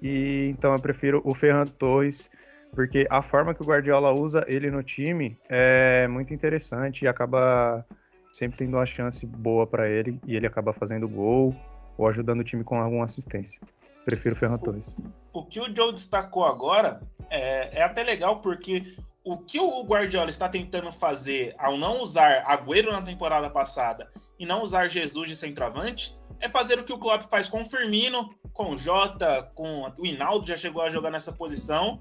e 0.03 0.48
então 0.57 0.72
eu 0.72 0.81
prefiro 0.81 1.20
o 1.24 1.35
Ferran 1.35 1.66
Torres, 1.66 2.31
porque 2.72 3.07
a 3.11 3.22
forma 3.22 3.55
que 3.55 3.62
o 3.62 3.66
Guardiola 3.66 4.12
usa 4.12 4.44
ele 4.46 4.70
no 4.70 4.83
time 4.83 5.38
é 5.48 6.07
muito 6.09 6.33
interessante 6.33 7.05
e 7.05 7.09
acaba 7.09 7.85
sempre 8.33 8.59
tendo 8.59 8.77
uma 8.77 8.87
chance 8.87 9.24
boa 9.27 9.66
para 9.66 9.88
ele 9.88 10.20
e 10.27 10.37
ele 10.37 10.46
acaba 10.46 10.72
fazendo 10.72 11.09
gol 11.09 11.55
ou 11.96 12.07
ajudando 12.07 12.40
o 12.40 12.44
time 12.44 12.62
com 12.62 12.81
alguma 12.81 13.05
assistência. 13.05 13.61
Prefiro 14.05 14.35
o 14.35 14.38
Ferran 14.38 14.59
Torres. 14.59 14.96
O, 15.33 15.44
que 15.44 15.61
o 15.61 15.74
Joe 15.74 15.92
destacou 15.92 16.44
agora 16.44 17.01
é, 17.29 17.81
é 17.81 17.83
até 17.83 18.03
legal 18.03 18.40
porque 18.40 18.96
o 19.24 19.37
que 19.37 19.61
o 19.61 19.83
Guardiola 19.83 20.31
está 20.31 20.48
tentando 20.48 20.90
fazer 20.92 21.55
ao 21.59 21.77
não 21.77 22.01
usar 22.01 22.42
Agüero 22.46 22.90
na 22.90 23.03
temporada 23.03 23.51
passada 23.51 24.11
e 24.38 24.46
não 24.46 24.62
usar 24.62 24.88
Jesus 24.88 25.29
de 25.29 25.37
centroavante 25.37 26.16
é 26.40 26.48
fazer 26.48 26.79
o 26.79 26.85
que 26.85 26.92
o 26.92 26.98
Klopp 26.98 27.29
faz 27.31 27.48
com 27.48 27.62
o 27.62 27.66
Firmino, 27.66 28.35
com 28.53 28.72
o 28.72 28.77
Jota, 28.77 29.51
com 29.55 29.92
o 29.96 30.07
Hinaldo 30.07 30.46
já 30.46 30.57
chegou 30.57 30.83
a 30.83 30.90
jogar 30.90 31.11
nessa 31.11 31.33
posição. 31.33 32.01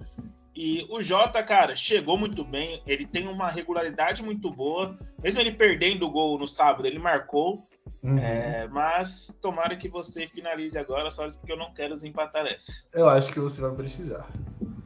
E 0.55 0.87
o 0.89 1.03
Jota, 1.03 1.43
cara, 1.43 1.75
chegou 1.75 2.17
muito 2.17 2.43
bem, 2.43 2.81
ele 2.87 3.05
tem 3.05 3.27
uma 3.27 3.49
regularidade 3.49 4.23
muito 4.23 4.49
boa, 4.49 4.97
mesmo 5.21 5.39
ele 5.39 5.51
perdendo 5.51 6.07
o 6.07 6.09
gol 6.09 6.39
no 6.39 6.47
sábado, 6.47 6.87
ele 6.87 6.97
marcou. 6.97 7.67
Uhum. 8.01 8.17
É, 8.17 8.67
mas 8.67 9.33
tomara 9.41 9.75
que 9.75 9.87
você 9.87 10.27
finalize 10.27 10.77
agora, 10.77 11.11
só 11.11 11.29
porque 11.29 11.51
eu 11.51 11.57
não 11.57 11.73
quero 11.73 11.95
desempatar 11.95 12.45
essa. 12.47 12.71
Eu 12.93 13.07
acho 13.07 13.31
que 13.31 13.39
você 13.39 13.61
vai 13.61 13.73
precisar. 13.75 14.27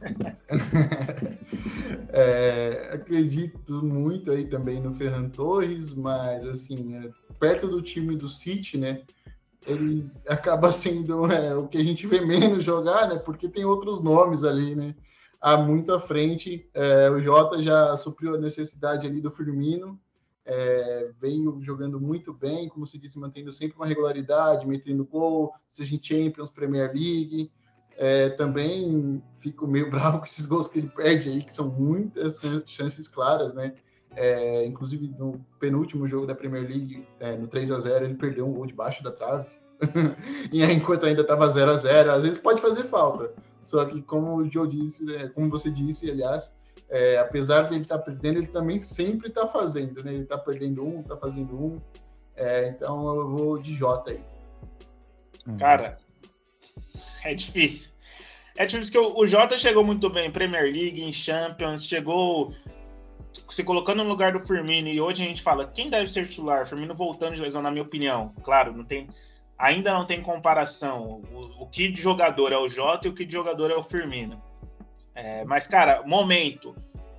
é, 2.12 2.90
acredito 2.92 3.82
muito 3.82 4.30
aí 4.30 4.46
também 4.46 4.80
no 4.80 4.94
Ferran 4.94 5.28
Torres, 5.28 5.94
mas 5.94 6.46
assim, 6.46 6.96
é, 6.96 7.10
perto 7.38 7.68
do 7.68 7.80
time 7.80 8.16
do 8.16 8.28
City, 8.28 8.76
né? 8.76 9.02
Ele 9.66 10.10
acaba 10.26 10.72
sendo 10.72 11.30
é, 11.30 11.54
o 11.54 11.68
que 11.68 11.78
a 11.78 11.84
gente 11.84 12.06
vê 12.06 12.20
menos 12.20 12.64
jogar, 12.64 13.08
né? 13.08 13.16
Porque 13.16 13.48
tem 13.48 13.64
outros 13.64 14.02
nomes 14.02 14.44
ali, 14.44 14.74
né? 14.74 14.94
Há 15.40 15.56
muito 15.56 15.92
à 15.92 16.00
frente. 16.00 16.68
É, 16.74 17.10
o 17.10 17.20
Jota 17.20 17.60
já 17.60 17.96
supriu 17.96 18.34
a 18.34 18.38
necessidade 18.38 19.06
ali 19.06 19.20
do 19.20 19.30
Firmino. 19.30 19.98
É, 20.44 21.10
veio 21.20 21.58
jogando 21.60 22.00
muito 22.00 22.32
bem, 22.32 22.68
como 22.68 22.86
se 22.86 22.98
disse, 22.98 23.18
mantendo 23.18 23.52
sempre 23.52 23.76
uma 23.76 23.86
regularidade, 23.86 24.66
metendo 24.66 25.04
gol, 25.04 25.52
seja 25.68 25.94
em 25.94 26.02
Champions, 26.02 26.50
Premier 26.50 26.92
League. 26.92 27.50
É, 27.96 28.30
também 28.30 29.22
fico 29.40 29.66
meio 29.66 29.88
bravo 29.90 30.18
com 30.18 30.24
esses 30.24 30.46
gols 30.46 30.66
que 30.66 30.78
ele 30.78 30.88
perde 30.88 31.28
aí, 31.28 31.42
que 31.42 31.52
são 31.52 31.68
muitas 31.68 32.40
chances 32.66 33.06
claras, 33.06 33.52
né? 33.52 33.74
É, 34.14 34.66
inclusive 34.66 35.08
no 35.18 35.44
penúltimo 35.58 36.06
jogo 36.06 36.26
da 36.26 36.34
Premier 36.34 36.62
League, 36.62 37.06
é, 37.18 37.36
no 37.36 37.46
3 37.46 37.72
a 37.72 37.78
0 37.78 38.04
ele 38.04 38.14
perdeu 38.14 38.46
um 38.46 38.52
gol 38.52 38.66
debaixo 38.66 39.02
da 39.02 39.10
trave. 39.10 39.46
e 40.52 40.62
aí, 40.62 40.74
enquanto 40.74 41.06
ainda 41.06 41.22
estava 41.22 41.48
0 41.48 41.70
a 41.70 41.76
0 41.76 42.12
às 42.12 42.24
vezes 42.24 42.38
pode 42.38 42.60
fazer 42.60 42.84
falta. 42.84 43.32
Só 43.62 43.84
que, 43.84 44.02
como 44.02 44.36
o 44.36 44.50
Joe 44.50 44.68
disse, 44.68 45.04
né, 45.04 45.30
como 45.34 45.48
você 45.48 45.70
disse, 45.70 46.10
aliás, 46.10 46.54
é, 46.90 47.18
apesar 47.18 47.62
de 47.62 47.74
ele 47.74 47.82
estar 47.82 47.98
tá 47.98 48.04
perdendo, 48.04 48.38
ele 48.38 48.48
também 48.48 48.82
sempre 48.82 49.28
está 49.28 49.46
fazendo, 49.46 50.04
né? 50.04 50.12
Ele 50.12 50.24
está 50.24 50.36
perdendo 50.36 50.84
um, 50.84 51.00
está 51.00 51.16
fazendo 51.16 51.54
um. 51.54 51.80
É, 52.36 52.68
então 52.68 53.16
eu 53.16 53.28
vou 53.28 53.58
de 53.58 53.74
J 53.74 54.10
aí. 54.10 54.20
Cara, 55.58 55.98
é 57.24 57.34
difícil. 57.34 57.90
É 58.56 58.66
difícil 58.66 58.92
que 58.92 58.98
o, 58.98 59.18
o 59.18 59.26
Jota 59.26 59.56
chegou 59.56 59.82
muito 59.82 60.10
bem 60.10 60.28
em 60.28 60.30
Premier 60.30 60.64
League, 60.64 61.02
em 61.02 61.12
Champions, 61.12 61.86
chegou 61.86 62.52
se 63.48 63.64
colocando 63.64 64.02
no 64.02 64.08
lugar 64.08 64.32
do 64.32 64.40
Firmino 64.40 64.88
e 64.88 65.00
hoje 65.00 65.22
a 65.22 65.26
gente 65.26 65.42
fala 65.42 65.66
quem 65.66 65.90
deve 65.90 66.10
ser 66.10 66.26
titular, 66.26 66.66
Firmino 66.66 66.94
voltando 66.94 67.34
de 67.34 67.40
lesão, 67.40 67.62
na 67.62 67.70
minha 67.70 67.82
opinião. 67.82 68.34
Claro, 68.42 68.76
não 68.76 68.84
tem, 68.84 69.08
ainda 69.58 69.92
não 69.92 70.06
tem 70.06 70.22
comparação. 70.22 71.22
O, 71.32 71.62
o 71.64 71.66
que 71.66 71.88
de 71.88 72.00
jogador 72.00 72.52
é 72.52 72.58
o 72.58 72.68
Jota 72.68 73.06
e 73.06 73.10
o 73.10 73.14
que 73.14 73.24
de 73.24 73.32
jogador 73.32 73.70
é 73.70 73.76
o 73.76 73.82
Firmino. 73.82 74.42
É, 75.14 75.44
mas, 75.44 75.66
cara, 75.66 76.02
momento 76.06 76.74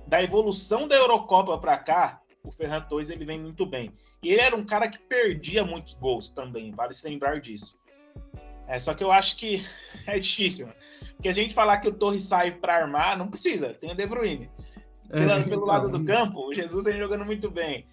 da 0.06 0.22
evolução 0.22 0.86
da 0.86 0.96
Eurocopa 0.96 1.56
para 1.58 1.78
cá, 1.78 2.20
o 2.42 2.52
Ferran 2.52 2.82
Torres 2.82 3.10
ele 3.10 3.24
vem 3.24 3.40
muito 3.40 3.64
bem. 3.64 3.92
E 4.22 4.30
ele 4.30 4.40
era 4.40 4.54
um 4.54 4.64
cara 4.64 4.88
que 4.88 4.98
perdia 4.98 5.64
muitos 5.64 5.94
gols 5.94 6.28
também, 6.28 6.70
vale 6.72 6.92
se 6.92 7.08
lembrar 7.08 7.40
disso. 7.40 7.78
É, 8.66 8.78
só 8.78 8.94
que 8.94 9.04
eu 9.04 9.12
acho 9.12 9.36
que 9.36 9.64
é 10.06 10.18
difícil. 10.18 10.68
Porque 11.14 11.28
a 11.28 11.32
gente 11.32 11.54
falar 11.54 11.78
que 11.78 11.88
o 11.88 11.92
Torres 11.92 12.24
sai 12.24 12.52
para 12.52 12.76
armar, 12.76 13.16
não 13.16 13.28
precisa, 13.28 13.74
tem 13.74 13.90
o 13.90 13.94
De 13.94 14.06
Bruyne. 14.06 14.50
Pela, 15.14 15.38
é, 15.38 15.42
pelo 15.44 15.64
lado 15.64 15.88
do 15.88 15.98
então. 15.98 16.14
campo, 16.14 16.48
o 16.48 16.54
Jesus 16.54 16.84
vem 16.84 16.98
jogando 16.98 17.24
muito 17.24 17.50
bem. 17.50 17.86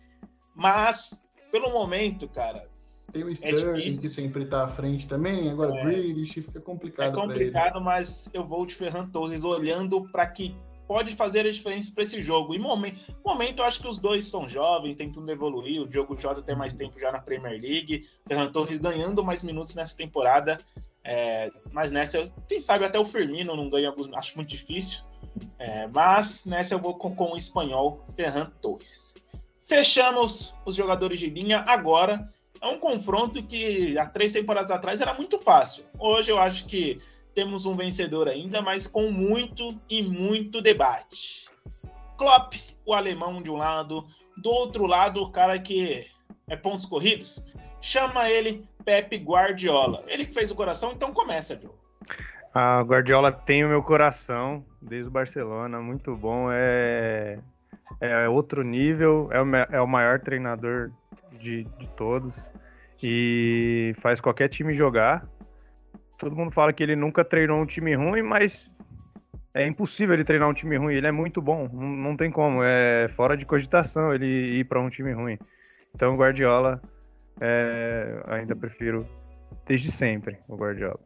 Mas, 0.55 1.19
pelo 1.51 1.71
momento, 1.71 2.27
cara. 2.27 2.69
Tem 3.11 3.23
o 3.23 3.29
é 3.29 3.33
Sterling 3.33 3.97
é 3.97 3.99
que 3.99 4.09
sempre 4.09 4.45
tá 4.45 4.63
à 4.63 4.67
frente 4.69 5.07
também, 5.07 5.49
agora 5.49 5.71
é, 5.71 5.99
o 5.99 6.25
fica 6.25 6.61
complicado. 6.61 7.17
É 7.17 7.21
complicado, 7.21 7.81
mas 7.81 8.29
eu 8.33 8.45
vou 8.45 8.65
de 8.65 8.73
Ferran 8.73 9.07
Torres 9.09 9.43
olhando 9.43 10.09
para 10.11 10.25
que 10.27 10.55
pode 10.87 11.15
fazer 11.15 11.45
a 11.45 11.51
diferença 11.51 11.91
para 11.93 12.03
esse 12.03 12.21
jogo. 12.21 12.53
E 12.53 12.59
momento, 12.59 12.99
momento, 13.23 13.59
eu 13.59 13.65
acho 13.65 13.81
que 13.81 13.87
os 13.87 13.97
dois 13.97 14.25
são 14.25 14.47
jovens, 14.47 14.95
tem 14.95 15.09
tudo 15.09 15.31
evoluir. 15.31 15.81
O 15.81 15.87
Diogo 15.87 16.17
Jota 16.17 16.41
tem 16.41 16.55
mais 16.55 16.73
tempo 16.73 16.99
já 16.99 17.11
na 17.11 17.19
Premier 17.19 17.61
League. 17.61 18.05
Ferran 18.27 18.51
Torres 18.51 18.77
ganhando 18.77 19.23
mais 19.23 19.41
minutos 19.41 19.73
nessa 19.73 19.95
temporada. 19.95 20.57
É, 21.03 21.51
mas 21.71 21.91
nessa, 21.91 22.31
quem 22.47 22.61
sabe 22.61 22.85
até 22.85 22.99
o 22.99 23.05
Firmino 23.05 23.55
não 23.55 23.69
ganha 23.69 23.89
alguns, 23.89 24.11
acho 24.13 24.35
muito 24.35 24.49
difícil. 24.49 25.03
É, 25.57 25.87
mas 25.87 26.45
nessa 26.45 26.73
eu 26.73 26.79
vou 26.79 26.95
com, 26.95 27.15
com 27.15 27.33
o 27.33 27.37
espanhol 27.37 28.03
Ferran 28.15 28.51
Torres. 28.61 29.13
Fechamos 29.63 30.53
os 30.65 30.75
jogadores 30.75 31.19
de 31.19 31.29
linha 31.29 31.63
agora. 31.67 32.27
É 32.61 32.67
um 32.67 32.79
confronto 32.79 33.41
que 33.41 33.97
há 33.97 34.05
três 34.05 34.33
temporadas 34.33 34.69
atrás 34.69 35.01
era 35.01 35.13
muito 35.13 35.39
fácil. 35.39 35.83
Hoje 35.97 36.31
eu 36.31 36.37
acho 36.37 36.65
que 36.65 36.99
temos 37.33 37.65
um 37.65 37.73
vencedor 37.73 38.27
ainda, 38.27 38.61
mas 38.61 38.85
com 38.85 39.09
muito 39.09 39.79
e 39.89 40.01
muito 40.01 40.61
debate. 40.61 41.49
Klopp, 42.17 42.53
o 42.85 42.93
alemão 42.93 43.41
de 43.41 43.49
um 43.49 43.55
lado, 43.55 44.05
do 44.37 44.49
outro 44.49 44.85
lado, 44.85 45.23
o 45.23 45.31
cara 45.31 45.57
que 45.57 46.05
é 46.47 46.55
pontos 46.55 46.85
corridos, 46.85 47.43
chama 47.79 48.29
ele 48.29 48.67
Pepe 48.83 49.17
Guardiola. 49.17 50.03
Ele 50.07 50.25
que 50.25 50.33
fez 50.33 50.51
o 50.51 50.55
coração, 50.55 50.91
então 50.91 51.13
começa, 51.13 51.59
Joe. 51.59 51.71
A 52.53 52.81
Guardiola 52.81 53.31
tem 53.31 53.63
o 53.63 53.69
meu 53.69 53.81
coração 53.81 54.65
desde 54.81 55.07
o 55.07 55.11
Barcelona, 55.11 55.79
muito 55.79 56.15
bom, 56.15 56.49
é, 56.51 57.39
é 57.99 58.27
outro 58.27 58.61
nível, 58.63 59.29
é 59.31 59.41
o, 59.41 59.55
é 59.55 59.81
o 59.81 59.87
maior 59.87 60.19
treinador 60.19 60.91
de, 61.39 61.63
de 61.63 61.87
todos 61.89 62.51
e 63.01 63.93
faz 63.99 64.19
qualquer 64.19 64.49
time 64.49 64.73
jogar 64.73 65.25
todo 66.21 66.35
mundo 66.35 66.51
fala 66.51 66.71
que 66.71 66.83
ele 66.83 66.95
nunca 66.95 67.25
treinou 67.25 67.59
um 67.59 67.65
time 67.65 67.95
ruim, 67.95 68.21
mas 68.21 68.71
é 69.55 69.65
impossível 69.65 70.13
ele 70.13 70.23
treinar 70.23 70.47
um 70.47 70.53
time 70.53 70.77
ruim. 70.77 70.93
Ele 70.93 71.07
é 71.07 71.11
muito 71.11 71.41
bom, 71.41 71.67
não, 71.73 71.89
não 71.89 72.15
tem 72.15 72.29
como. 72.29 72.61
É 72.63 73.09
fora 73.15 73.35
de 73.35 73.43
cogitação 73.43 74.13
ele 74.13 74.27
ir 74.27 74.65
para 74.65 74.79
um 74.79 74.87
time 74.87 75.11
ruim. 75.11 75.39
Então, 75.95 76.15
Guardiola, 76.15 76.79
é, 77.41 78.23
ainda 78.27 78.55
prefiro 78.55 79.07
desde 79.65 79.91
sempre 79.91 80.37
o 80.47 80.55
Guardiola. 80.55 80.99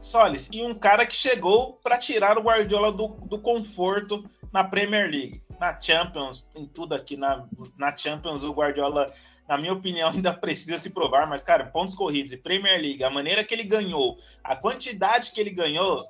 Solis, 0.00 0.48
e 0.52 0.62
um 0.62 0.74
cara 0.74 1.04
que 1.06 1.14
chegou 1.14 1.74
para 1.82 1.98
tirar 1.98 2.38
o 2.38 2.42
Guardiola 2.42 2.92
do, 2.92 3.08
do 3.08 3.38
conforto 3.38 4.28
na 4.52 4.64
Premier 4.64 5.10
League, 5.10 5.42
na 5.60 5.80
Champions, 5.80 6.46
tem 6.54 6.66
tudo 6.66 6.94
aqui 6.94 7.16
na, 7.16 7.46
na 7.76 7.96
Champions. 7.96 8.42
O 8.42 8.52
Guardiola 8.52 9.12
na 9.48 9.56
minha 9.56 9.72
opinião, 9.72 10.10
ainda 10.14 10.32
precisa 10.32 10.78
se 10.78 10.90
provar, 10.90 11.26
mas, 11.26 11.42
cara, 11.42 11.66
pontos 11.66 11.94
corridos 11.94 12.32
e 12.32 12.36
Premier 12.36 12.80
League, 12.80 13.04
a 13.04 13.10
maneira 13.10 13.44
que 13.44 13.54
ele 13.54 13.64
ganhou, 13.64 14.18
a 14.42 14.56
quantidade 14.56 15.32
que 15.32 15.40
ele 15.40 15.50
ganhou 15.50 16.04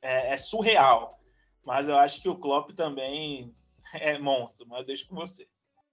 é, 0.00 0.34
é 0.34 0.36
surreal. 0.36 1.18
Mas 1.64 1.88
eu 1.88 1.96
acho 1.96 2.20
que 2.20 2.28
o 2.28 2.36
Klopp 2.36 2.70
também 2.72 3.52
é 3.94 4.18
monstro, 4.18 4.66
mas 4.68 4.86
deixo 4.86 5.06
com 5.06 5.14
você. 5.14 5.46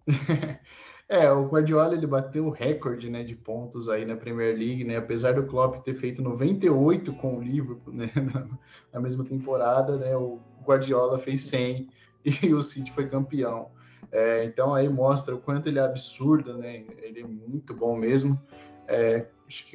é, 1.09 1.31
o 1.31 1.47
Guardiola 1.47 1.95
ele 1.95 2.05
bateu 2.05 2.45
o 2.45 2.51
recorde, 2.51 3.09
né, 3.09 3.23
de 3.23 3.35
pontos 3.35 3.89
aí 3.89 4.05
na 4.05 4.15
Premier 4.15 4.55
League, 4.55 4.83
né? 4.83 4.97
Apesar 4.97 5.33
do 5.33 5.47
Klopp 5.47 5.83
ter 5.83 5.95
feito 5.95 6.21
98 6.21 7.11
com 7.13 7.37
o 7.37 7.41
Liverpool, 7.41 7.91
né, 7.91 8.11
na 8.93 8.99
mesma 8.99 9.25
temporada, 9.25 9.97
né? 9.97 10.15
O 10.15 10.39
Guardiola 10.63 11.17
fez 11.17 11.45
100 11.45 11.89
e 12.23 12.53
o 12.53 12.61
City 12.61 12.91
foi 12.91 13.09
campeão. 13.09 13.71
É, 14.11 14.43
então 14.43 14.75
aí 14.75 14.87
mostra 14.87 15.33
o 15.33 15.39
quanto 15.39 15.67
ele 15.67 15.79
é 15.79 15.83
absurdo, 15.83 16.55
né? 16.59 16.83
Ele 17.01 17.21
é 17.21 17.25
muito 17.25 17.73
bom 17.73 17.97
mesmo. 17.97 18.39
É, 18.87 19.25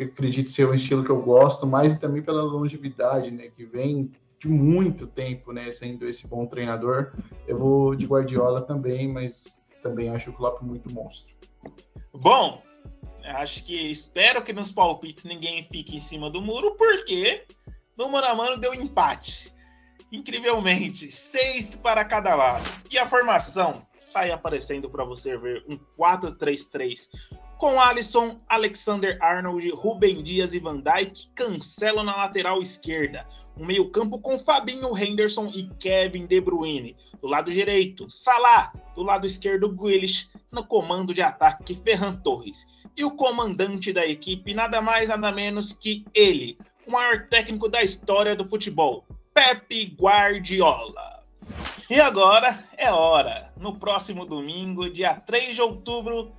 acredito 0.01 0.51
ser 0.51 0.68
o 0.68 0.75
estilo 0.75 1.03
que 1.03 1.11
eu 1.11 1.20
gosto, 1.20 1.66
mas 1.66 1.99
também 1.99 2.23
pela 2.23 2.44
longevidade, 2.44 3.33
né? 3.33 3.49
Que 3.49 3.64
vem 3.64 4.09
de 4.38 4.49
muito 4.49 5.05
tempo, 5.09 5.53
né? 5.53 5.73
Sendo 5.73 6.05
esse 6.09 6.29
bom 6.29 6.47
treinador. 6.47 7.12
Eu 7.47 7.59
vou 7.59 7.97
de 7.97 8.07
Guardiola 8.07 8.62
também, 8.62 9.09
mas 9.09 9.63
também 9.85 10.09
acho 10.09 10.31
o 10.31 10.33
Klopp 10.33 10.62
muito 10.62 10.92
monstro. 10.92 11.33
Bom, 12.12 12.62
acho 13.23 13.62
que 13.62 13.90
espero 13.90 14.42
que 14.42 14.53
nos 14.53 14.73
palpites 14.73 15.25
ninguém 15.25 15.62
fique 15.62 15.97
em 15.97 16.01
cima 16.01 16.31
do 16.31 16.40
muro, 16.40 16.75
porque 16.75 17.44
no 17.97 18.09
mano 18.09 18.27
a 18.27 18.35
mano 18.35 18.57
deu 18.57 18.75
empate. 18.75 19.53
Incrivelmente, 20.11 21.11
seis 21.12 21.75
para 21.77 22.05
cada 22.05 22.35
lado. 22.35 22.64
E 22.90 22.99
a 22.99 23.09
formação? 23.09 23.87
tá 24.14 24.20
aí 24.20 24.31
aparecendo 24.31 24.88
para 24.88 25.05
você 25.05 25.37
ver 25.37 25.64
um 25.68 25.77
4-3-3 25.99 27.09
com 27.64 27.81
Alisson, 27.81 28.38
Alexander 28.46 29.16
Arnold, 29.22 29.70
Rubem 29.70 30.22
Dias 30.22 30.53
e 30.53 30.59
Van 30.59 30.83
Dijk, 30.83 31.31
Cancelo 31.35 32.03
na 32.03 32.14
lateral 32.14 32.61
esquerda. 32.61 33.27
Um 33.57 33.64
meio-campo 33.64 34.18
com 34.18 34.38
Fabinho 34.38 34.94
Henderson 34.94 35.46
e 35.46 35.70
Kevin 35.81 36.27
De 36.27 36.42
Bruyne. 36.42 36.94
Do 37.22 37.27
lado 37.27 37.50
direito, 37.50 38.11
Salah. 38.11 38.70
Do 38.94 39.03
lado 39.03 39.27
esquerdo, 39.27 39.70
Grealish. 39.70 40.29
No 40.53 40.62
comando 40.66 41.14
de 41.14 41.22
ataque, 41.22 41.74
Ferran 41.74 42.16
Torres. 42.16 42.66
E 42.94 43.03
o 43.03 43.12
comandante 43.12 43.94
da 43.94 44.07
equipe, 44.07 44.53
nada 44.53 44.83
mais, 44.83 45.09
nada 45.09 45.33
menos 45.33 45.72
que 45.72 46.05
ele, 46.12 46.59
o 46.87 46.90
maior 46.90 47.29
técnico 47.29 47.66
da 47.66 47.83
história 47.83 48.37
do 48.37 48.44
futebol, 48.44 49.07
Pepe 49.33 49.96
Guardiola. 49.98 51.24
E 51.88 51.98
agora 51.98 52.62
é 52.77 52.92
hora. 52.92 53.53
No 53.57 53.79
próximo 53.79 54.27
domingo, 54.27 54.90
dia 54.90 55.14
3 55.14 55.55
de 55.55 55.62
outubro, 55.62 56.31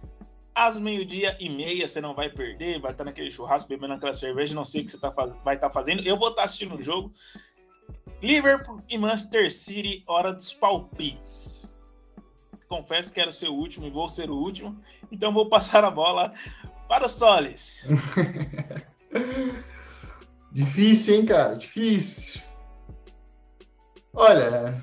às 0.55 0.79
meio-dia 0.79 1.35
e 1.37 1.49
meia, 1.49 1.85
você 1.85 1.99
não 1.99 2.15
vai 2.15 2.29
perder, 2.29 2.79
vai 2.79 2.93
estar 2.93 3.03
naquele 3.03 3.29
churrasco, 3.29 3.67
bebendo 3.67 3.93
aquela 3.93 4.13
cerveja, 4.13 4.55
não 4.55 4.63
sei 4.63 4.81
o 4.81 4.85
que 4.85 4.91
você 4.91 4.97
tá, 4.97 5.09
vai 5.09 5.55
estar 5.55 5.67
tá 5.67 5.69
fazendo. 5.69 6.01
Eu 6.07 6.17
vou 6.17 6.29
estar 6.29 6.43
tá 6.43 6.45
assistindo 6.45 6.75
o 6.75 6.81
jogo. 6.81 7.11
Liverpool 8.21 8.81
e 8.89 8.97
Manchester 8.97 9.51
City, 9.51 10.03
hora 10.07 10.33
dos 10.33 10.53
palpites. 10.53 11.69
Confesso 12.69 13.11
que 13.11 13.31
ser 13.31 13.49
o 13.49 13.53
último 13.53 13.85
e 13.85 13.91
vou 13.91 14.09
ser 14.09 14.29
o 14.31 14.35
último, 14.35 14.81
então 15.11 15.33
vou 15.33 15.47
passar 15.49 15.83
a 15.83 15.91
bola 15.91 16.33
para 16.87 17.05
o 17.05 17.09
Solis. 17.09 17.85
Difícil, 20.51 21.15
hein, 21.15 21.25
cara? 21.25 21.55
Difícil. 21.55 22.41
Olha, 24.13 24.81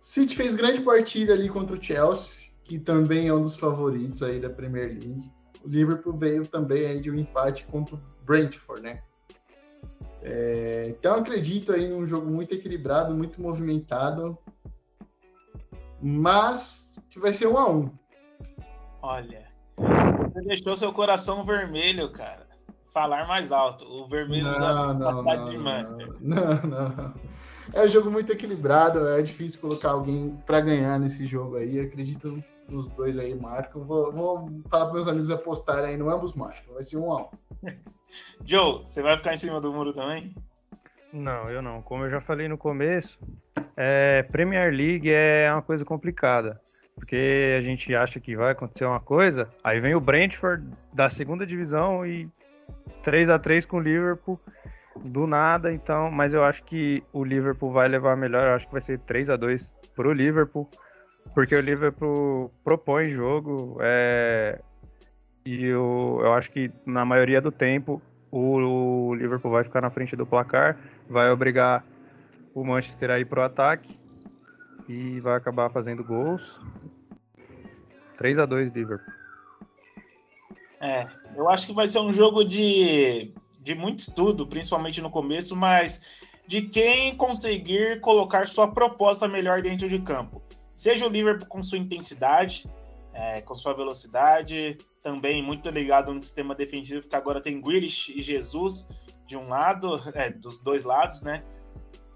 City 0.00 0.34
fez 0.34 0.54
grande 0.54 0.80
partida 0.80 1.34
ali 1.34 1.48
contra 1.48 1.76
o 1.76 1.82
Chelsea, 1.82 2.50
que 2.64 2.78
também 2.78 3.28
é 3.28 3.34
um 3.34 3.40
dos 3.40 3.56
favoritos 3.56 4.22
aí 4.22 4.40
da 4.40 4.50
Premier 4.50 4.88
League. 4.88 5.30
O 5.64 5.68
Liverpool 5.68 6.16
veio 6.16 6.46
também 6.46 6.86
aí 6.86 7.00
de 7.00 7.10
um 7.10 7.18
empate 7.18 7.64
contra 7.66 7.96
o 7.96 8.00
Brentford, 8.24 8.82
né? 8.82 9.02
É, 10.22 10.94
então 10.96 11.16
acredito 11.16 11.72
aí 11.72 11.88
num 11.88 12.06
jogo 12.06 12.30
muito 12.30 12.54
equilibrado, 12.54 13.14
muito 13.14 13.42
movimentado, 13.42 14.38
mas 16.00 16.96
que 17.10 17.18
vai 17.18 17.32
ser 17.32 17.48
um 17.48 17.58
a 17.58 17.68
um. 17.68 17.90
Olha, 19.02 19.48
você 19.76 20.40
deixou 20.42 20.76
seu 20.76 20.92
coração 20.92 21.44
vermelho, 21.44 22.10
cara. 22.12 22.46
Falar 22.92 23.26
mais 23.26 23.50
alto. 23.50 23.84
O 23.84 24.06
vermelho 24.06 24.44
não, 24.44 24.60
da 24.60 24.94
não, 24.94 25.22
não, 25.22 25.50
de 25.50 25.58
Manchester. 25.58 26.16
Não, 26.20 26.62
não. 26.62 27.14
É 27.74 27.82
um 27.82 27.88
jogo 27.88 28.10
muito 28.10 28.32
equilibrado. 28.32 29.06
É 29.08 29.22
difícil 29.22 29.60
colocar 29.60 29.90
alguém 29.90 30.36
para 30.46 30.60
ganhar 30.60 30.98
nesse 30.98 31.26
jogo 31.26 31.56
aí. 31.56 31.80
acredito 31.80 32.42
os 32.68 32.88
dois 32.88 33.18
aí 33.18 33.34
marcam. 33.34 33.82
Vou, 33.82 34.12
vou 34.12 34.50
falar 34.68 34.86
para 34.86 34.94
meus 34.94 35.08
amigos 35.08 35.30
apostarem 35.30 35.90
aí 35.90 35.96
no 35.96 36.10
ambos 36.10 36.34
marcam. 36.34 36.74
Vai 36.74 36.82
ser 36.82 36.96
um 36.96 37.12
a 37.12 37.22
um. 37.22 37.28
Joe, 38.44 38.82
você 38.84 39.02
vai 39.02 39.16
ficar 39.16 39.34
em 39.34 39.38
cima 39.38 39.60
do 39.60 39.72
muro 39.72 39.92
também? 39.92 40.34
Não, 41.12 41.50
eu 41.50 41.62
não. 41.62 41.82
Como 41.82 42.04
eu 42.04 42.10
já 42.10 42.20
falei 42.20 42.48
no 42.48 42.58
começo, 42.58 43.18
é, 43.76 44.22
Premier 44.30 44.72
League 44.72 45.10
é 45.10 45.50
uma 45.52 45.62
coisa 45.62 45.84
complicada 45.84 46.60
porque 46.94 47.56
a 47.58 47.62
gente 47.62 47.94
acha 47.94 48.20
que 48.20 48.36
vai 48.36 48.52
acontecer 48.52 48.84
uma 48.84 49.00
coisa, 49.00 49.48
aí 49.64 49.80
vem 49.80 49.94
o 49.94 50.00
Brentford 50.00 50.64
da 50.92 51.10
segunda 51.10 51.46
divisão 51.46 52.06
e 52.06 52.28
3 53.02 53.30
a 53.30 53.38
3 53.38 53.66
com 53.66 53.78
o 53.78 53.80
Liverpool 53.80 54.38
do 54.96 55.26
nada, 55.26 55.72
então, 55.72 56.10
mas 56.10 56.34
eu 56.34 56.44
acho 56.44 56.62
que 56.64 57.02
o 57.12 57.24
Liverpool 57.24 57.72
vai 57.72 57.88
levar 57.88 58.16
melhor, 58.16 58.44
eu 58.44 58.54
acho 58.54 58.66
que 58.66 58.72
vai 58.72 58.80
ser 58.80 58.98
3 59.00 59.30
a 59.30 59.36
2 59.36 59.74
pro 59.94 60.12
Liverpool, 60.12 60.68
porque 61.34 61.54
o 61.54 61.60
Liverpool 61.60 62.52
propõe 62.62 63.10
jogo, 63.10 63.78
é, 63.80 64.60
e 65.44 65.64
eu, 65.64 66.20
eu 66.22 66.32
acho 66.34 66.50
que 66.50 66.70
na 66.84 67.04
maioria 67.04 67.40
do 67.40 67.50
tempo 67.50 68.00
o, 68.30 69.08
o 69.08 69.14
Liverpool 69.14 69.50
vai 69.50 69.64
ficar 69.64 69.80
na 69.80 69.90
frente 69.90 70.16
do 70.16 70.26
placar, 70.26 70.78
vai 71.08 71.30
obrigar 71.30 71.84
o 72.54 72.64
Manchester 72.64 73.10
a 73.10 73.18
ir 73.18 73.24
pro 73.24 73.42
ataque, 73.42 73.98
e 74.88 75.20
vai 75.20 75.36
acabar 75.36 75.70
fazendo 75.70 76.04
gols. 76.04 76.60
3 78.18 78.38
a 78.38 78.46
2 78.46 78.72
Liverpool. 78.72 79.12
É, 80.80 81.06
eu 81.36 81.48
acho 81.48 81.66
que 81.66 81.72
vai 81.72 81.86
ser 81.86 82.00
um 82.00 82.12
jogo 82.12 82.44
de, 82.44 83.32
de 83.62 83.74
muito 83.74 84.00
estudo, 84.00 84.46
principalmente 84.46 85.00
no 85.00 85.10
começo, 85.10 85.54
mas 85.54 86.00
de 86.46 86.62
quem 86.62 87.16
conseguir 87.16 88.00
colocar 88.00 88.48
sua 88.48 88.68
proposta 88.68 89.28
melhor 89.28 89.62
dentro 89.62 89.88
de 89.88 89.98
campo. 90.00 90.42
Seja 90.76 91.06
o 91.06 91.10
Liverpool 91.10 91.46
com 91.48 91.62
sua 91.62 91.78
intensidade, 91.78 92.68
é, 93.12 93.40
com 93.40 93.54
sua 93.54 93.72
velocidade, 93.72 94.76
também 95.02 95.42
muito 95.42 95.68
ligado 95.70 96.12
no 96.12 96.22
sistema 96.22 96.54
defensivo, 96.54 97.08
que 97.08 97.16
agora 97.16 97.40
tem 97.40 97.60
Grealish 97.60 98.12
e 98.16 98.20
Jesus 98.20 98.84
de 99.26 99.36
um 99.36 99.48
lado, 99.48 99.96
é, 100.14 100.30
dos 100.30 100.58
dois 100.58 100.84
lados, 100.84 101.22
né? 101.22 101.42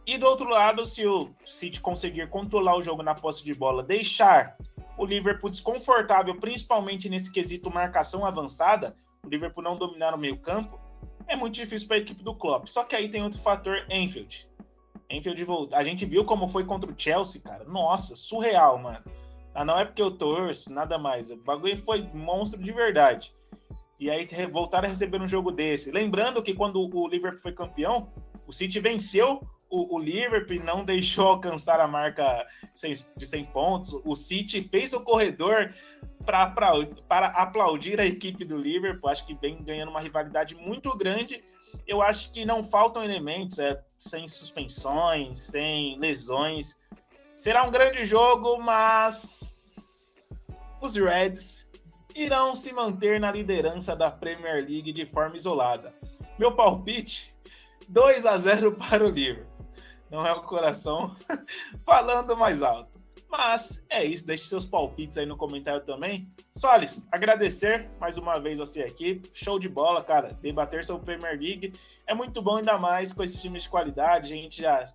E 0.06 0.16
do 0.18 0.26
outro 0.26 0.48
lado, 0.48 0.86
se 0.86 1.04
o 1.06 1.30
City 1.44 1.80
conseguir 1.80 2.28
controlar 2.28 2.76
o 2.76 2.82
jogo 2.82 3.02
na 3.02 3.14
posse 3.14 3.44
de 3.44 3.52
bola, 3.54 3.82
deixar 3.82 4.56
o 4.96 5.04
Liverpool 5.04 5.50
desconfortável, 5.50 6.34
principalmente 6.36 7.08
nesse 7.08 7.30
quesito 7.30 7.70
marcação 7.70 8.24
avançada, 8.24 8.96
o 9.24 9.28
Liverpool 9.28 9.64
não 9.64 9.76
dominar 9.76 10.14
o 10.14 10.18
meio-campo, 10.18 10.78
é 11.28 11.36
muito 11.36 11.54
difícil 11.54 11.88
para 11.88 11.96
a 11.96 12.00
equipe 12.00 12.22
do 12.22 12.34
Klopp. 12.34 12.68
Só 12.68 12.84
que 12.84 12.94
aí 12.94 13.08
tem 13.08 13.22
outro 13.22 13.40
fator, 13.40 13.84
Enfield. 13.90 14.46
Enfield 15.10 15.44
voltou. 15.44 15.78
A 15.78 15.84
gente 15.84 16.04
viu 16.04 16.24
como 16.24 16.48
foi 16.48 16.64
contra 16.64 16.90
o 16.90 16.94
Chelsea, 16.96 17.40
cara. 17.40 17.64
Nossa, 17.64 18.16
surreal, 18.16 18.78
mano. 18.78 19.04
Ah, 19.54 19.64
não 19.64 19.78
é 19.78 19.84
porque 19.84 20.02
eu 20.02 20.10
torço, 20.10 20.72
nada 20.72 20.98
mais. 20.98 21.30
O 21.30 21.36
bagulho 21.36 21.78
foi 21.78 22.02
monstro 22.12 22.62
de 22.62 22.72
verdade. 22.72 23.32
E 23.98 24.10
aí 24.10 24.28
voltaram 24.50 24.86
a 24.86 24.90
receber 24.90 25.20
um 25.20 25.28
jogo 25.28 25.50
desse. 25.50 25.90
Lembrando 25.90 26.42
que 26.42 26.54
quando 26.54 26.78
o 26.80 27.08
Liverpool 27.08 27.40
foi 27.40 27.52
campeão, 27.52 28.12
o 28.46 28.52
City 28.52 28.78
venceu 28.78 29.40
o, 29.68 29.96
o 29.96 29.98
Liverpool 29.98 30.62
não 30.62 30.84
deixou 30.84 31.26
alcançar 31.28 31.80
a 31.80 31.88
marca 31.88 32.46
de 33.16 33.26
100 33.26 33.44
pontos. 33.46 34.00
O 34.04 34.14
City 34.14 34.62
fez 34.62 34.92
o 34.92 35.00
corredor 35.00 35.74
para 36.26 37.26
aplaudir 37.28 38.00
a 38.00 38.04
equipe 38.04 38.44
do 38.44 38.56
Liverpool. 38.56 39.08
Acho 39.08 39.26
que 39.26 39.34
vem 39.34 39.62
ganhando 39.62 39.90
uma 39.90 40.00
rivalidade 40.00 40.54
muito 40.54 40.94
grande. 40.96 41.42
Eu 41.86 42.02
acho 42.02 42.30
que 42.32 42.44
não 42.44 42.64
faltam 42.64 43.02
elementos, 43.02 43.58
é, 43.58 43.80
sem 43.96 44.28
suspensões, 44.28 45.38
sem 45.38 45.98
lesões. 45.98 46.76
Será 47.34 47.62
um 47.62 47.70
grande 47.70 48.04
jogo, 48.04 48.58
mas 48.60 49.40
os 50.80 50.96
Reds 50.96 51.66
irão 52.14 52.56
se 52.56 52.72
manter 52.72 53.20
na 53.20 53.30
liderança 53.30 53.94
da 53.94 54.10
Premier 54.10 54.56
League 54.56 54.92
de 54.92 55.06
forma 55.06 55.36
isolada. 55.36 55.94
Meu 56.38 56.52
palpite: 56.52 57.34
2 57.88 58.26
a 58.26 58.36
0 58.36 58.72
para 58.72 59.06
o 59.06 59.10
Liverpool 59.10 59.56
não 60.10 60.26
é 60.26 60.32
o 60.32 60.42
coração 60.42 61.14
falando 61.84 62.36
mais 62.36 62.62
alto. 62.62 62.95
Mas 63.36 63.82
é 63.90 64.02
isso, 64.02 64.26
deixe 64.26 64.46
seus 64.46 64.64
palpites 64.64 65.18
aí 65.18 65.26
no 65.26 65.36
comentário 65.36 65.84
também. 65.84 66.26
Solis, 66.54 67.06
agradecer 67.12 67.86
mais 68.00 68.16
uma 68.16 68.38
vez 68.38 68.56
você 68.56 68.80
aqui. 68.80 69.20
Show 69.34 69.58
de 69.58 69.68
bola, 69.68 70.02
cara. 70.02 70.32
Debater 70.40 70.82
sobre 70.82 71.04
Premier 71.04 71.38
League 71.38 71.74
é 72.06 72.14
muito 72.14 72.40
bom, 72.40 72.56
ainda 72.56 72.78
mais 72.78 73.12
com 73.12 73.22
esses 73.22 73.40
times 73.42 73.64
de 73.64 73.68
qualidade. 73.68 74.32
A 74.32 74.36
gente 74.36 74.62
já 74.62 74.90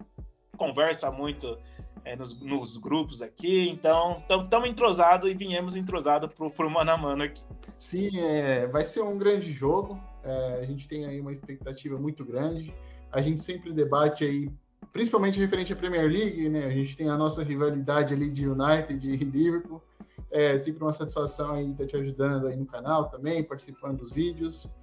conversa 0.57 1.11
muito 1.11 1.55
é, 2.03 2.15
nos, 2.15 2.41
nos, 2.41 2.77
grupos 2.77 3.21
aqui, 3.21 3.69
então 3.69 4.17
estamos 4.19 4.67
entrosados 4.67 5.29
e 5.29 5.35
viemos 5.35 5.75
entrosados 5.75 6.33
para 6.33 6.65
o 6.65 6.69
mano 6.69 6.91
a 6.91 6.97
mano 6.97 7.21
aqui. 7.21 7.43
Sim, 7.77 8.19
é, 8.19 8.65
vai 8.65 8.85
ser 8.85 9.03
um 9.03 9.19
grande 9.19 9.51
jogo. 9.53 10.01
É, 10.23 10.61
a 10.61 10.65
gente 10.65 10.87
tem 10.87 11.05
aí 11.05 11.21
uma 11.21 11.31
expectativa 11.31 11.95
muito 11.99 12.25
grande. 12.25 12.73
A 13.11 13.21
gente 13.21 13.39
sempre 13.41 13.71
debate 13.71 14.23
aí 14.23 14.51
principalmente 14.91 15.39
referente 15.39 15.73
à 15.73 15.75
Premier 15.75 16.09
League, 16.09 16.49
né? 16.49 16.65
A 16.65 16.71
gente 16.71 16.95
tem 16.95 17.09
a 17.09 17.17
nossa 17.17 17.43
rivalidade 17.43 18.13
ali 18.13 18.29
de 18.29 18.47
United 18.47 19.07
e 19.07 19.17
Liverpool. 19.17 19.81
É 20.29 20.57
sempre 20.57 20.83
uma 20.83 20.93
satisfação 20.93 21.53
aí 21.55 21.71
estar 21.71 21.85
te 21.85 21.97
ajudando 21.97 22.47
aí 22.47 22.55
no 22.55 22.65
canal 22.65 23.09
também, 23.09 23.43
participando 23.43 23.97
dos 23.97 24.11
vídeos. 24.11 24.73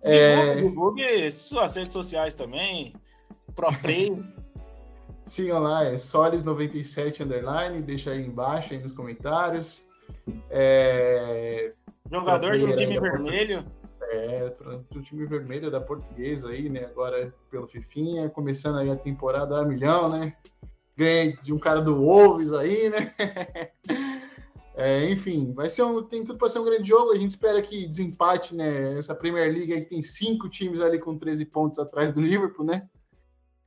É... 0.00 0.56
Divulgue 0.56 1.30
suas 1.30 1.74
redes 1.74 1.92
sociais 1.92 2.34
também, 2.34 2.94
ProPlay. 3.54 4.22
Sigam 5.26 5.58
lá, 5.58 5.84
é 5.84 5.94
Solis97 5.94 7.24
Underline, 7.24 7.80
deixa 7.80 8.10
aí 8.10 8.26
embaixo 8.26 8.74
aí 8.74 8.78
nos 8.78 8.92
comentários. 8.92 9.82
É... 10.50 11.72
Jogador 12.10 12.58
do 12.58 12.76
time 12.76 13.00
vermelho. 13.00 13.64
É, 14.10 14.56
o 14.94 15.00
time 15.00 15.26
vermelho 15.26 15.70
da 15.70 15.80
portuguesa 15.80 16.50
aí, 16.50 16.68
né? 16.68 16.84
Agora 16.84 17.34
pelo 17.50 17.66
Fifinha, 17.66 18.28
começando 18.30 18.78
aí 18.78 18.90
a 18.90 18.96
temporada 18.96 19.58
a 19.58 19.64
milhão, 19.64 20.08
né? 20.08 20.36
Ganhei 20.96 21.36
de 21.42 21.52
um 21.52 21.58
cara 21.58 21.80
do 21.80 21.96
Wolves 21.96 22.52
aí, 22.52 22.90
né? 22.90 23.14
É, 24.76 25.08
enfim, 25.08 25.52
vai 25.52 25.68
ser 25.68 25.84
um, 25.84 26.02
tem 26.02 26.24
tudo 26.24 26.36
para 26.36 26.48
ser 26.48 26.58
um 26.58 26.64
grande 26.64 26.88
jogo. 26.88 27.12
A 27.12 27.16
gente 27.16 27.30
espera 27.30 27.62
que 27.62 27.86
desempate, 27.86 28.56
né? 28.56 28.98
Essa 28.98 29.14
Premier 29.14 29.52
League 29.52 29.72
aí 29.72 29.84
tem 29.84 30.02
cinco 30.02 30.48
times 30.48 30.80
ali 30.80 30.98
com 30.98 31.16
13 31.16 31.44
pontos 31.44 31.78
atrás 31.78 32.10
do 32.10 32.20
Liverpool, 32.20 32.66
né? 32.66 32.88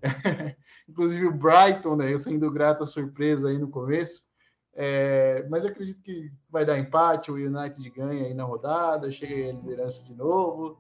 Inclusive 0.88 1.26
o 1.26 1.32
Brighton, 1.32 1.95
né? 1.95 2.17
Saindo 2.17 2.52
grata 2.52 2.86
surpresa 2.86 3.47
aí 3.47 3.58
no 3.58 3.69
começo. 3.69 4.27
É, 4.80 5.44
mas 5.50 5.63
eu 5.63 5.72
acredito 5.72 6.00
que 6.04 6.32
vai 6.52 6.63
dar 6.63 6.78
empate, 6.78 7.32
o 7.32 7.34
United 7.34 7.90
ganha 7.90 8.28
aí 8.28 8.34
na 8.36 8.44
rodada, 8.44 9.12
chega 9.12 9.50
a 9.50 9.54
liderança 9.54 10.04
de 10.04 10.13
novo. 10.13 10.78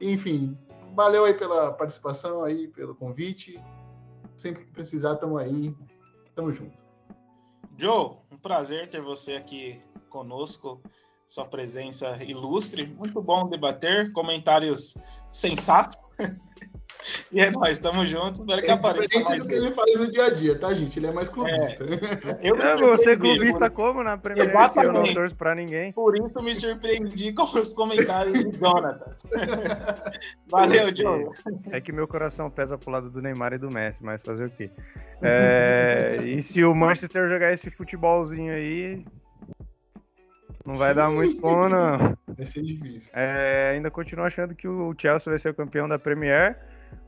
Enfim, 0.00 0.58
valeu 0.92 1.24
aí 1.24 1.32
pela 1.32 1.72
participação 1.72 2.42
aí, 2.42 2.66
pelo 2.66 2.96
convite. 2.96 3.62
Sempre 4.36 4.64
que 4.64 4.72
precisar, 4.72 5.14
estamos 5.14 5.40
aí. 5.40 5.72
Tamo 6.34 6.52
junto. 6.52 6.82
Joe, 7.76 8.16
um 8.32 8.36
prazer 8.36 8.90
ter 8.90 9.00
você 9.00 9.34
aqui 9.34 9.80
conosco. 10.10 10.82
Sua 11.28 11.44
presença 11.44 12.16
ilustre. 12.24 12.86
Muito 12.86 13.22
bom 13.22 13.48
debater, 13.48 14.12
comentários 14.12 14.96
sensatos. 15.32 15.96
E 17.30 17.40
é 17.40 17.50
nóis, 17.50 17.78
tamo 17.78 18.06
juntos. 18.06 18.40
Espero 18.40 18.62
que 18.62 18.68
É 18.68 18.72
apareça 18.72 19.08
diferente 19.08 19.42
do 19.42 19.48
que 19.48 19.54
ele 19.54 19.70
faz 19.72 19.98
no 19.98 20.10
dia 20.10 20.24
a 20.24 20.30
dia, 20.30 20.58
tá, 20.58 20.72
gente? 20.72 20.98
Ele 20.98 21.06
é 21.08 21.12
mais 21.12 21.28
clubista. 21.28 21.84
Eu 22.42 22.56
me 22.56 22.62
É, 22.62 22.76
você 22.76 23.16
clubista 23.16 23.68
como 23.70 24.02
na 24.02 24.16
Premier 24.16 24.46
League? 24.46 24.76
Eu 24.76 24.84
não 24.84 24.90
Exatamente. 25.02 25.14
torço 25.14 25.36
pra 25.36 25.54
ninguém. 25.54 25.92
Por 25.92 26.16
isso 26.16 26.42
me 26.42 26.54
surpreendi 26.54 27.32
com 27.34 27.44
os 27.58 27.72
comentários 27.74 28.32
de 28.32 28.58
Jonathan. 28.58 29.12
Valeu, 30.48 30.90
Diogo. 30.90 31.34
É 31.70 31.80
que 31.80 31.92
meu 31.92 32.08
coração 32.08 32.50
pesa 32.50 32.78
pro 32.78 32.90
lado 32.90 33.10
do 33.10 33.20
Neymar 33.20 33.52
e 33.52 33.58
do 33.58 33.70
Messi, 33.70 34.02
mas 34.02 34.22
fazer 34.22 34.46
o 34.46 34.50
quê? 34.50 34.70
É, 35.20 36.18
e 36.24 36.40
se 36.40 36.64
o 36.64 36.74
Manchester 36.74 37.28
jogar 37.28 37.52
esse 37.52 37.70
futebolzinho 37.70 38.52
aí, 38.52 39.04
não 40.68 40.76
vai 40.76 40.94
dar 40.94 41.10
muito 41.10 41.40
bom, 41.40 41.68
não. 41.68 42.16
Vai 42.26 42.46
ser 42.46 42.62
difícil. 42.62 43.10
É, 43.14 43.72
ainda 43.74 43.90
continuo 43.90 44.26
achando 44.26 44.54
que 44.54 44.68
o 44.68 44.94
Chelsea 44.98 45.30
vai 45.30 45.38
ser 45.38 45.48
o 45.48 45.54
campeão 45.54 45.88
da 45.88 45.98
Premier, 45.98 46.56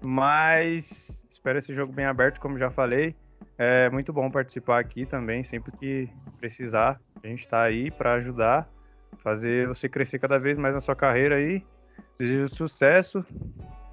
mas 0.01 1.27
espero 1.31 1.59
esse 1.59 1.75
jogo 1.75 1.93
bem 1.93 2.05
aberto, 2.05 2.41
como 2.41 2.59
já 2.59 2.71
falei. 2.71 3.15
É 3.57 3.91
muito 3.91 4.13
bom 4.13 4.31
participar 4.31 4.79
aqui 4.79 5.05
também, 5.05 5.43
sempre 5.43 5.73
que 5.73 6.09
precisar. 6.39 7.01
A 7.23 7.27
gente 7.27 7.49
tá 7.49 7.63
aí 7.63 7.91
para 7.91 8.15
ajudar, 8.15 8.69
fazer 9.19 9.69
você 9.69 9.89
crescer 9.89 10.19
cada 10.19 10.39
vez 10.39 10.59
mais 10.59 10.75
na 10.75 10.81
sua 10.81 10.97
carreira 10.97 11.37
aí. 11.37 11.65
Desejo 12.19 12.49
sucesso. 12.49 13.25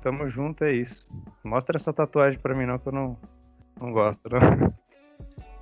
Tamo 0.01 0.27
junto, 0.27 0.63
é 0.63 0.71
isso. 0.71 1.07
Mostra 1.43 1.77
essa 1.77 1.91
tatuagem 1.91 2.39
pra 2.39 2.55
mim 2.55 2.65
não, 2.65 2.79
que 2.79 2.87
eu 2.87 2.93
não, 2.93 3.17
não 3.79 3.91
gosto, 3.91 4.29
não. 4.29 4.73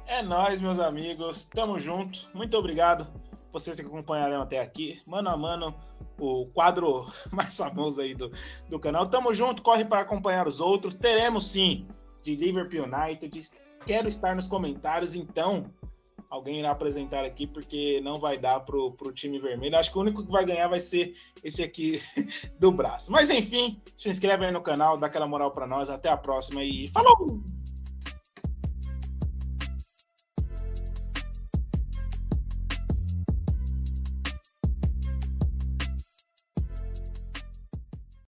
É 0.06 0.22
nóis, 0.22 0.62
meus 0.62 0.80
amigos. 0.80 1.46
Tamo 1.46 1.80
junto. 1.80 2.30
Muito 2.34 2.56
obrigado 2.58 3.08
vocês 3.56 3.80
que 3.80 3.86
acompanharam 3.86 4.42
até 4.42 4.60
aqui. 4.60 5.02
Mano 5.06 5.30
a 5.30 5.38
mano, 5.38 5.74
o 6.20 6.46
quadro 6.48 7.06
mais 7.32 7.56
famoso 7.56 8.02
aí 8.02 8.14
do, 8.14 8.30
do 8.70 8.78
canal. 8.78 9.08
Tamo 9.08 9.34
junto, 9.34 9.62
corre 9.62 9.86
para 9.86 10.02
acompanhar 10.02 10.48
os 10.48 10.60
outros. 10.60 10.94
Teremos 10.96 11.48
sim 11.48 11.88
de 12.22 12.36
Liverpool 12.36 12.84
United. 12.84 13.50
Quero 13.86 14.10
estar 14.10 14.36
nos 14.36 14.46
comentários, 14.46 15.16
então 15.16 15.72
alguém 16.30 16.60
irá 16.60 16.72
apresentar 16.72 17.24
aqui, 17.24 17.48
porque 17.48 18.02
não 18.04 18.18
vai 18.18 18.38
dar 18.38 18.60
pro, 18.62 18.92
pro 18.92 19.14
time 19.14 19.40
vermelho. 19.40 19.78
Acho 19.78 19.92
que 19.92 19.98
o 19.98 20.02
único 20.02 20.26
que 20.26 20.32
vai 20.32 20.44
ganhar 20.44 20.68
vai 20.68 20.82
ser 20.82 21.16
esse 21.42 21.64
aqui 21.64 22.02
do 22.60 22.72
braço. 22.72 23.10
Mas 23.10 23.30
enfim, 23.30 23.82
se 23.96 24.10
inscreve 24.10 24.46
aí 24.46 24.52
no 24.52 24.62
canal, 24.62 24.98
dá 24.98 25.08
aquela 25.08 25.28
moral 25.28 25.52
para 25.52 25.66
nós. 25.66 25.90
Até 25.90 26.10
a 26.10 26.18
próxima 26.18 26.62
e 26.62 26.90
falou! 26.90 27.55